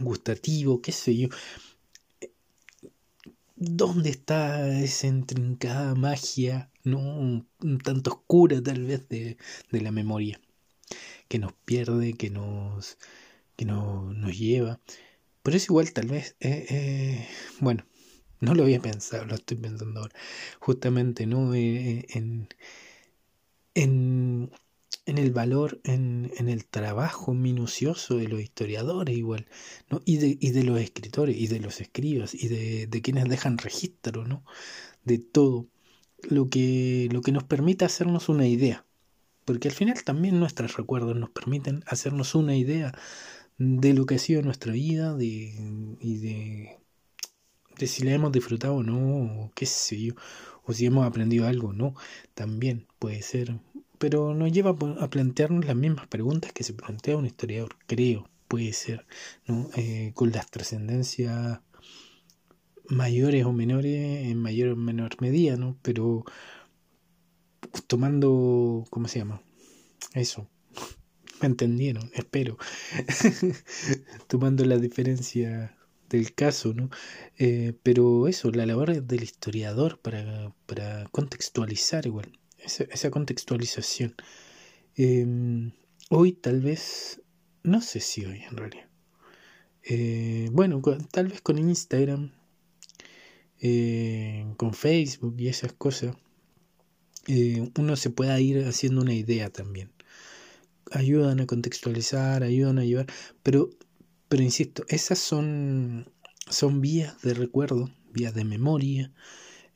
gustativo, 0.00 0.80
qué 0.80 0.92
sé 0.92 1.16
yo. 1.16 1.28
¿Dónde 3.56 4.10
está 4.10 4.68
esa 4.80 5.06
intrincada 5.06 5.94
magia, 5.94 6.70
no 6.82 6.98
un, 6.98 7.48
tanto 7.84 8.10
oscura 8.12 8.62
tal 8.62 8.84
vez 8.84 9.08
de, 9.08 9.36
la 9.70 9.92
memoria, 9.92 10.40
que 11.28 11.38
nos 11.38 11.52
pierde, 11.52 12.14
que 12.14 12.30
nos, 12.30 12.98
que 13.56 13.64
nos 13.64 14.38
lleva? 14.38 14.80
Pero 15.42 15.56
es 15.56 15.64
igual 15.66 15.92
tal 15.92 16.08
vez, 16.08 16.36
eh, 16.40 16.66
eh, 16.70 17.28
bueno, 17.60 17.86
no 18.40 18.54
lo 18.54 18.64
había 18.64 18.80
pensado, 18.80 19.26
lo 19.26 19.34
estoy 19.34 19.58
pensando 19.58 20.00
ahora, 20.00 20.14
justamente, 20.60 21.26
¿no? 21.26 21.54
Eh, 21.54 22.06
en, 22.10 22.48
en 23.74 24.50
en 25.06 25.18
el 25.18 25.30
valor, 25.32 25.80
en, 25.84 26.32
en, 26.38 26.48
el 26.48 26.64
trabajo 26.64 27.34
minucioso 27.34 28.16
de 28.16 28.28
los 28.28 28.40
historiadores 28.40 29.16
igual, 29.16 29.46
¿no? 29.90 30.00
y, 30.04 30.16
de, 30.16 30.38
y 30.40 30.50
de 30.50 30.64
los 30.64 30.80
escritores, 30.80 31.36
y 31.36 31.46
de 31.46 31.60
los 31.60 31.80
escribas, 31.80 32.34
y 32.34 32.48
de, 32.48 32.86
de, 32.86 33.02
quienes 33.02 33.28
dejan 33.28 33.58
registro, 33.58 34.26
¿no? 34.26 34.44
de 35.04 35.18
todo, 35.18 35.68
lo 36.30 36.48
que, 36.48 37.08
lo 37.12 37.20
que 37.20 37.32
nos 37.32 37.44
permite 37.44 37.84
hacernos 37.84 38.28
una 38.28 38.46
idea, 38.46 38.84
porque 39.44 39.68
al 39.68 39.74
final 39.74 40.02
también 40.04 40.40
nuestros 40.40 40.76
recuerdos 40.76 41.16
nos 41.16 41.30
permiten 41.30 41.84
hacernos 41.86 42.34
una 42.34 42.56
idea 42.56 42.92
de 43.58 43.92
lo 43.92 44.06
que 44.06 44.16
ha 44.16 44.18
sido 44.18 44.42
nuestra 44.42 44.72
vida, 44.72 45.14
de, 45.14 45.54
y 46.00 46.16
de, 46.18 46.78
de 47.78 47.86
si 47.86 48.04
la 48.04 48.12
hemos 48.12 48.32
disfrutado 48.32 48.76
o 48.76 48.82
no, 48.82 49.44
o 49.44 49.52
qué 49.54 49.66
sé 49.66 50.00
yo, 50.00 50.14
o 50.64 50.72
si 50.72 50.86
hemos 50.86 51.06
aprendido 51.06 51.46
algo 51.46 51.68
o 51.68 51.72
no, 51.72 51.94
también 52.34 52.86
puede 52.98 53.22
ser 53.22 53.60
pero 53.98 54.34
nos 54.34 54.52
lleva 54.52 54.70
a 54.70 55.10
plantearnos 55.10 55.64
las 55.64 55.76
mismas 55.76 56.06
preguntas 56.08 56.52
que 56.52 56.64
se 56.64 56.74
plantea 56.74 57.16
un 57.16 57.26
historiador, 57.26 57.76
creo, 57.86 58.28
puede 58.48 58.72
ser, 58.72 59.06
¿no? 59.46 59.68
Eh, 59.76 60.12
con 60.14 60.32
las 60.32 60.50
trascendencias 60.50 61.60
mayores 62.88 63.44
o 63.44 63.52
menores, 63.52 64.26
en 64.26 64.38
mayor 64.38 64.70
o 64.70 64.76
menor 64.76 65.20
medida, 65.20 65.56
¿no? 65.56 65.78
Pero 65.82 66.24
tomando, 67.86 68.84
¿cómo 68.90 69.08
se 69.08 69.20
llama? 69.20 69.42
Eso, 70.12 70.48
me 71.40 71.46
entendieron, 71.48 72.10
espero, 72.14 72.58
tomando 74.28 74.64
la 74.64 74.78
diferencia 74.78 75.76
del 76.08 76.34
caso, 76.34 76.74
¿no? 76.74 76.90
Eh, 77.38 77.74
pero 77.82 78.28
eso, 78.28 78.50
la 78.50 78.66
labor 78.66 79.02
del 79.02 79.22
historiador 79.22 79.98
para, 80.00 80.54
para 80.66 81.06
contextualizar 81.10 82.06
igual 82.06 82.38
esa, 82.64 83.10
contextualización. 83.10 84.14
Em, 84.96 85.72
hoy 86.10 86.32
tal 86.32 86.60
vez, 86.60 87.22
no 87.62 87.80
sé 87.80 88.00
si 88.00 88.24
hoy 88.24 88.42
en 88.42 88.56
realidad. 88.56 88.88
Eh, 89.82 90.48
bueno, 90.52 90.80
tal 91.10 91.28
vez 91.28 91.42
con 91.42 91.58
Instagram, 91.58 92.32
eh, 93.60 94.46
con 94.56 94.72
Facebook 94.72 95.34
y 95.38 95.48
esas 95.48 95.72
cosas, 95.72 96.16
eh, 97.26 97.70
uno 97.78 97.96
se 97.96 98.10
pueda 98.10 98.40
ir 98.40 98.64
haciendo 98.64 99.02
una 99.02 99.14
idea 99.14 99.50
también. 99.50 99.92
Ayudan 100.90 101.40
a 101.40 101.46
contextualizar, 101.46 102.42
ayudan 102.42 102.78
a 102.78 102.84
llevar, 102.84 103.06
pero, 103.42 103.70
pero 104.28 104.42
insisto, 104.42 104.84
esas 104.88 105.18
son, 105.18 106.10
son 106.48 106.80
vías 106.80 107.20
de 107.22 107.34
recuerdo, 107.34 107.90
vías 108.12 108.34
de 108.34 108.44
memoria, 108.44 109.12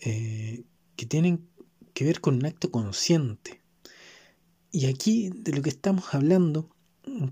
que 0.00 1.06
tienen 1.06 1.48
que 1.98 2.04
ver 2.04 2.20
con 2.20 2.36
un 2.36 2.46
acto 2.46 2.70
consciente. 2.70 3.60
Y 4.70 4.86
aquí 4.86 5.30
de 5.34 5.50
lo 5.52 5.62
que 5.62 5.70
estamos 5.70 6.14
hablando, 6.14 6.70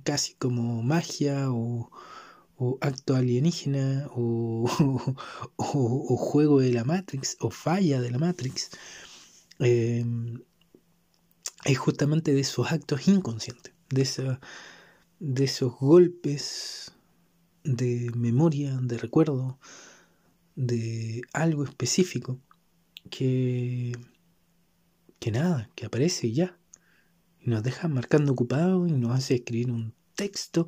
casi 0.03 0.35
como 0.35 0.83
magia 0.83 1.53
o, 1.53 1.89
acto 2.81 3.15
alienígena 3.15 4.09
o, 4.17 4.67
juego 6.19 6.59
de 6.59 6.73
la 6.73 6.83
Matrix 6.83 7.37
o 7.39 7.53
falla 7.53 8.01
de 8.01 8.11
la 8.11 8.19
Matrix, 8.19 8.71
em, 9.61 10.43
es 11.65 11.79
justamente 11.79 12.35
de 12.35 12.41
esos 12.41 12.73
actos 12.73 13.07
inconscientes, 13.07 13.73
de 13.89 14.03
esos 15.45 15.79
golpes 15.79 16.93
de 17.63 18.11
memoria, 18.17 18.77
de 18.83 18.99
recuerdo, 18.99 19.61
de 20.57 21.23
algo 21.33 21.63
específico 21.63 22.41
que 23.11 23.93
que 25.19 25.31
nada, 25.31 25.71
que 25.75 25.87
aparece 25.87 26.29
y 26.29 26.33
ya. 26.35 26.59
Y 27.41 27.51
nos 27.51 27.63
deja 27.63 27.89
marcando 27.89 28.33
ocupado 28.33 28.87
y 28.87 28.93
nos 28.93 29.13
hace 29.13 29.37
escribir 29.37 29.71
un 29.71 29.95
texto 30.15 30.67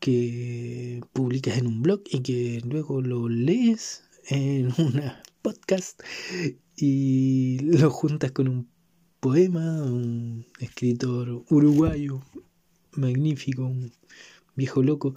que 0.00 1.00
publicas 1.12 1.58
en 1.58 1.66
un 1.66 1.82
blog 1.82 2.02
y 2.06 2.20
que 2.20 2.60
luego 2.64 3.00
lo 3.00 3.28
lees 3.28 4.04
en 4.28 4.72
una 4.78 5.22
podcast 5.42 6.02
y 6.76 7.58
lo 7.60 7.90
juntas 7.90 8.32
con 8.32 8.48
un 8.48 8.68
poema, 9.20 9.84
un 9.84 10.46
escritor 10.58 11.44
uruguayo 11.48 12.20
magnífico, 12.92 13.66
un 13.66 13.92
viejo 14.56 14.82
loco. 14.82 15.14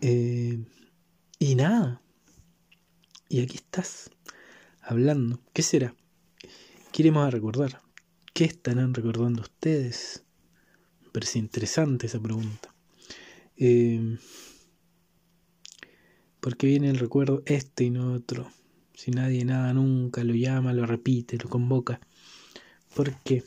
Eh, 0.00 0.58
y 1.38 1.54
nada. 1.54 2.02
Y 3.28 3.40
aquí 3.40 3.56
estás, 3.56 4.10
hablando. 4.82 5.40
¿Qué 5.52 5.62
será? 5.62 5.94
Queremos 6.92 7.32
recordar? 7.32 7.80
¿Qué 8.34 8.44
estarán 8.44 8.94
recordando 8.94 9.42
ustedes? 9.42 10.24
Me 11.02 11.10
parece 11.10 11.38
interesante 11.38 12.08
esa 12.08 12.18
pregunta. 12.18 12.74
Eh, 13.56 14.18
¿Por 16.40 16.56
qué 16.56 16.66
viene 16.66 16.90
el 16.90 16.98
recuerdo 16.98 17.44
este 17.46 17.84
y 17.84 17.90
no 17.90 18.12
otro? 18.12 18.50
Si 18.92 19.12
nadie 19.12 19.44
nada 19.44 19.72
nunca 19.72 20.24
lo 20.24 20.34
llama, 20.34 20.72
lo 20.72 20.84
repite, 20.84 21.38
lo 21.38 21.48
convoca. 21.48 22.00
¿Por 22.96 23.14
qué? 23.22 23.44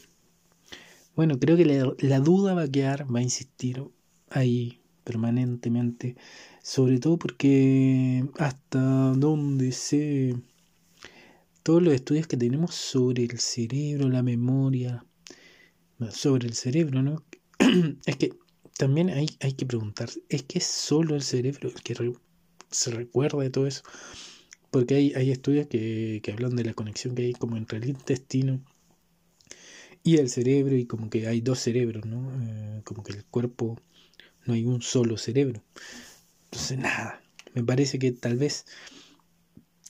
Bueno, 1.13 1.37
creo 1.37 1.57
que 1.57 1.65
la, 1.65 1.93
la 1.99 2.19
duda 2.21 2.53
va 2.53 2.63
a 2.63 2.71
quedar, 2.71 3.13
va 3.13 3.19
a 3.19 3.23
insistir 3.23 3.83
ahí 4.29 4.79
permanentemente. 5.03 6.15
Sobre 6.61 6.97
todo 6.97 7.17
porque 7.17 8.25
hasta 8.37 8.79
donde 8.79 9.73
se 9.73 10.33
todos 11.63 11.81
los 11.81 11.93
estudios 11.93 12.27
que 12.27 12.37
tenemos 12.37 12.75
sobre 12.75 13.23
el 13.23 13.39
cerebro, 13.39 14.09
la 14.09 14.21
memoria, 14.21 15.05
sobre 16.11 16.47
el 16.47 16.53
cerebro, 16.53 17.01
¿no? 17.01 17.23
es 18.05 18.17
que 18.17 18.33
también 18.77 19.09
hay, 19.09 19.27
hay 19.39 19.53
que 19.53 19.65
preguntar, 19.65 20.09
¿es 20.29 20.43
que 20.43 20.59
es 20.59 20.65
solo 20.65 21.15
el 21.15 21.21
cerebro 21.21 21.69
el 21.69 21.81
que 21.81 22.13
se 22.69 22.91
recuerda 22.91 23.39
de 23.39 23.49
todo 23.49 23.65
eso? 23.65 23.83
Porque 24.71 24.95
hay, 24.95 25.13
hay 25.13 25.31
estudios 25.31 25.67
que, 25.67 26.21
hablan 26.33 26.55
de 26.55 26.65
la 26.65 26.73
conexión 26.73 27.15
que 27.15 27.23
hay 27.23 27.33
como 27.33 27.57
entre 27.57 27.77
el 27.77 27.87
intestino 27.87 28.61
y 30.03 30.17
el 30.17 30.29
cerebro 30.29 30.75
y 30.75 30.85
como 30.85 31.09
que 31.09 31.27
hay 31.27 31.41
dos 31.41 31.59
cerebros, 31.59 32.05
¿no? 32.05 32.29
Eh, 32.43 32.81
como 32.83 33.03
que 33.03 33.13
el 33.13 33.23
cuerpo 33.25 33.79
no 34.45 34.53
hay 34.53 34.65
un 34.65 34.81
solo 34.81 35.17
cerebro. 35.17 35.63
Entonces, 36.45 36.77
nada, 36.79 37.21
me 37.53 37.63
parece 37.63 37.99
que 37.99 38.11
tal 38.11 38.35
vez 38.35 38.65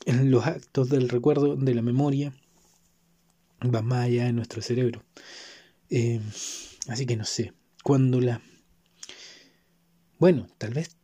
los 0.06 0.46
actos 0.46 0.90
del 0.90 1.10
recuerdo, 1.10 1.56
de 1.56 1.76
la 1.76 1.82
memoria, 1.82 2.34
va 3.64 3.82
más 3.82 4.06
allá 4.06 4.26
de 4.26 4.34
nuestro 4.34 4.62
cerebro. 4.62 5.04
Eh, 5.90 6.22
así 6.88 7.06
que 7.06 7.16
no 7.16 7.26
sé, 7.26 7.54
cuando 7.84 8.20
la... 8.20 8.42
Bueno, 10.20 10.48
tal 10.58 10.74
vez, 10.74 10.96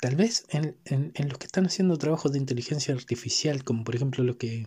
tal 0.00 0.16
vez 0.16 0.44
en, 0.50 0.76
en, 0.84 1.28
los 1.28 1.38
que 1.38 1.46
están 1.46 1.66
haciendo 1.66 1.96
trabajos 1.96 2.32
de 2.32 2.38
inteligencia 2.38 2.94
artificial, 2.94 3.62
como 3.64 3.84
por 3.84 3.94
ejemplo 3.94 4.24
los 4.24 4.36
que 4.36 4.66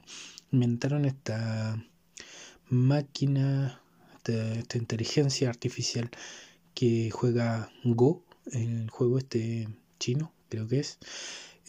inventaron 0.52 1.06
esta 1.06 1.84
máquina, 2.70 3.82
esta, 4.16 4.78
inteligencia 4.78 5.50
artificial 5.50 6.10
que 6.74 7.12
juega 7.12 7.70
Go, 7.84 8.24
el 8.52 8.90
juego 8.90 9.18
este 9.18 9.68
chino, 10.00 10.34
creo 10.50 10.68
que 10.68 10.80
es. 10.80 11.00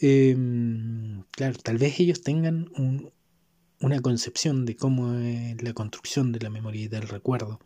Em, 0.05 1.23
claro, 1.31 1.57
tal 1.63 1.77
vez 1.77 1.97
ellos 2.01 2.23
tengan 2.23 2.69
un, 2.75 3.13
una 3.79 4.01
concepción 4.01 4.65
de 4.65 4.75
cómo 4.75 5.13
es 5.13 5.63
la 5.63 5.71
construcción 5.73 6.33
de 6.33 6.41
la 6.41 6.49
memoria 6.49 6.81
y 6.83 6.87
del 6.89 7.07
recuerdo. 7.07 7.61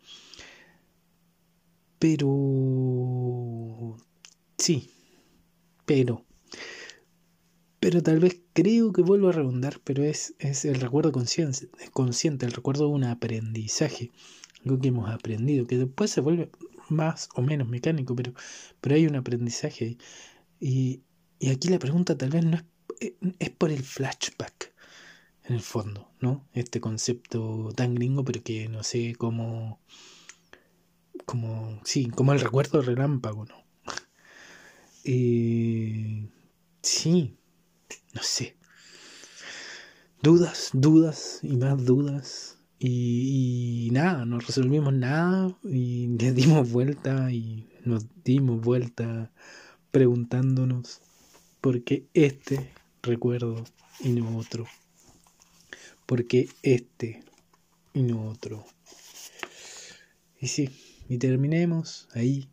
Pero... 1.98 3.96
Sí, 4.56 4.88
pero... 5.84 6.24
Pero 7.80 8.02
tal 8.04 8.20
vez 8.20 8.40
creo 8.52 8.92
que 8.92 9.02
vuelvo 9.02 9.30
a 9.30 9.32
redundar, 9.32 9.80
pero 9.82 10.04
es, 10.04 10.34
es 10.38 10.64
el 10.64 10.80
recuerdo 10.80 11.10
consciente, 11.10 11.68
consciente, 11.92 12.46
el 12.46 12.52
recuerdo 12.52 12.84
de 12.86 12.92
un 12.94 13.04
aprendizaje, 13.04 14.12
algo 14.64 14.78
que 14.80 14.88
hemos 14.88 15.10
aprendido, 15.10 15.66
que 15.66 15.78
después 15.78 16.12
se 16.12 16.20
vuelve 16.20 16.50
más 16.88 17.28
o 17.34 17.42
menos 17.42 17.68
mecánico, 17.68 18.14
pero, 18.14 18.32
pero 18.80 18.94
hay 18.94 19.06
un 19.08 19.16
aprendizaje. 19.16 19.98
Y, 20.60 21.02
y 21.38 21.50
aquí 21.50 21.68
la 21.68 21.78
pregunta 21.78 22.16
tal 22.16 22.30
vez 22.30 22.44
no 22.44 22.56
es, 22.56 22.64
eh, 23.00 23.16
es 23.38 23.50
por 23.50 23.70
el 23.70 23.82
flashback, 23.82 24.72
en 25.44 25.54
el 25.54 25.62
fondo, 25.62 26.10
¿no? 26.20 26.46
Este 26.52 26.80
concepto 26.80 27.70
tan 27.74 27.94
gringo, 27.94 28.24
pero 28.24 28.42
que 28.42 28.68
no 28.68 28.82
sé 28.82 29.14
cómo. 29.16 29.80
Como, 31.24 31.80
sí, 31.84 32.08
como 32.08 32.32
el 32.32 32.40
recuerdo 32.40 32.82
relámpago, 32.82 33.44
¿no? 33.46 33.54
Eh, 35.04 36.28
sí, 36.82 37.38
no 38.12 38.22
sé. 38.22 38.56
Dudas, 40.20 40.70
dudas 40.74 41.40
y 41.42 41.56
más 41.56 41.82
dudas. 41.84 42.58
Y, 42.78 43.86
y, 43.86 43.90
nada, 43.90 44.24
no 44.26 44.38
resolvimos 44.38 44.92
nada 44.92 45.56
y 45.64 46.08
le 46.08 46.32
dimos 46.32 46.70
vuelta 46.70 47.32
y 47.32 47.70
nos 47.84 48.06
dimos 48.22 48.60
vuelta 48.60 49.32
preguntándonos 49.90 51.00
por 51.60 51.82
qué 51.84 52.06
este 52.14 52.70
recuerdo 53.02 53.64
y 54.00 54.10
no 54.10 54.36
otro 54.36 54.66
porque 56.08 56.48
este 56.62 57.22
y 57.92 58.02
no 58.02 58.30
otro. 58.30 58.64
Y 60.40 60.48
sí, 60.48 60.70
y 61.06 61.18
terminemos 61.18 62.08
ahí. 62.14 62.48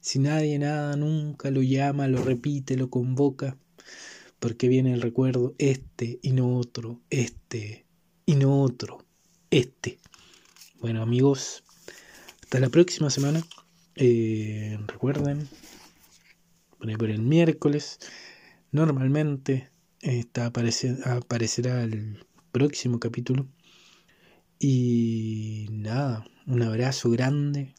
Si 0.00 0.18
nadie 0.18 0.58
nada 0.58 0.96
nunca 0.96 1.50
lo 1.50 1.62
llama, 1.62 2.08
lo 2.08 2.22
repite, 2.22 2.76
lo 2.76 2.90
convoca, 2.90 3.56
porque 4.38 4.68
viene 4.68 4.92
el 4.92 5.00
recuerdo 5.00 5.54
este 5.56 6.18
y 6.20 6.32
no 6.32 6.58
otro, 6.58 7.00
este 7.08 7.86
y 8.26 8.34
no 8.34 8.60
otro, 8.60 9.02
este. 9.50 9.98
Bueno 10.78 11.00
amigos, 11.00 11.64
hasta 12.42 12.60
la 12.60 12.68
próxima 12.68 13.08
semana. 13.08 13.42
Eh, 13.94 14.78
recuerden, 14.88 15.48
por 16.80 16.98
por 16.98 17.10
el 17.10 17.22
miércoles, 17.22 17.98
normalmente 18.72 19.70
Está 20.02 20.46
aparecerá 20.46 21.82
el 21.82 22.24
próximo 22.52 22.98
capítulo. 22.98 23.46
Y 24.58 25.66
nada, 25.70 26.24
un 26.46 26.62
abrazo 26.62 27.10
grande, 27.10 27.74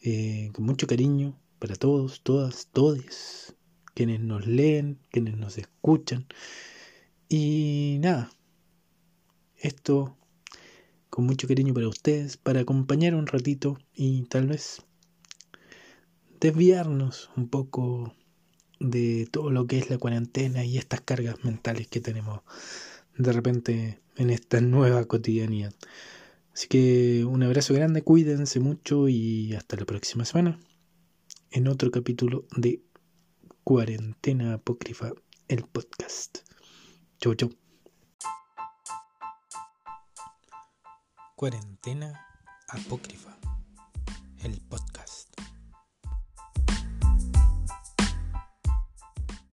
eh, 0.00 0.48
con 0.54 0.64
mucho 0.64 0.86
cariño 0.86 1.38
para 1.58 1.76
todos, 1.76 2.22
todas, 2.22 2.68
todes, 2.72 3.54
quienes 3.92 4.20
nos 4.20 4.46
leen, 4.46 4.98
quienes 5.10 5.36
nos 5.36 5.58
escuchan. 5.58 6.26
Y 7.28 7.98
nada, 8.00 8.30
esto 9.58 10.16
con 11.10 11.26
mucho 11.26 11.46
cariño 11.46 11.74
para 11.74 11.88
ustedes, 11.88 12.38
para 12.38 12.60
acompañar 12.60 13.14
un 13.14 13.26
ratito 13.26 13.76
y 13.92 14.22
tal 14.22 14.46
vez 14.46 14.82
desviarnos 16.40 17.30
un 17.36 17.50
poco 17.50 18.14
de 18.82 19.28
todo 19.30 19.50
lo 19.50 19.66
que 19.66 19.78
es 19.78 19.90
la 19.90 19.98
cuarentena 19.98 20.64
y 20.64 20.78
estas 20.78 21.00
cargas 21.00 21.44
mentales 21.44 21.86
que 21.88 22.00
tenemos 22.00 22.40
de 23.16 23.32
repente 23.32 24.00
en 24.16 24.30
esta 24.30 24.60
nueva 24.60 25.04
cotidianidad. 25.04 25.72
Así 26.52 26.68
que 26.68 27.24
un 27.24 27.42
abrazo 27.42 27.72
grande, 27.72 28.02
cuídense 28.02 28.60
mucho 28.60 29.08
y 29.08 29.54
hasta 29.54 29.76
la 29.76 29.86
próxima 29.86 30.24
semana 30.24 30.58
en 31.50 31.68
otro 31.68 31.90
capítulo 31.90 32.44
de 32.56 32.82
Cuarentena 33.64 34.54
Apócrifa, 34.54 35.12
el 35.48 35.64
podcast. 35.64 36.38
Chau, 37.20 37.34
chau. 37.34 37.50
Cuarentena 41.36 42.26
Apócrifa. 42.68 43.36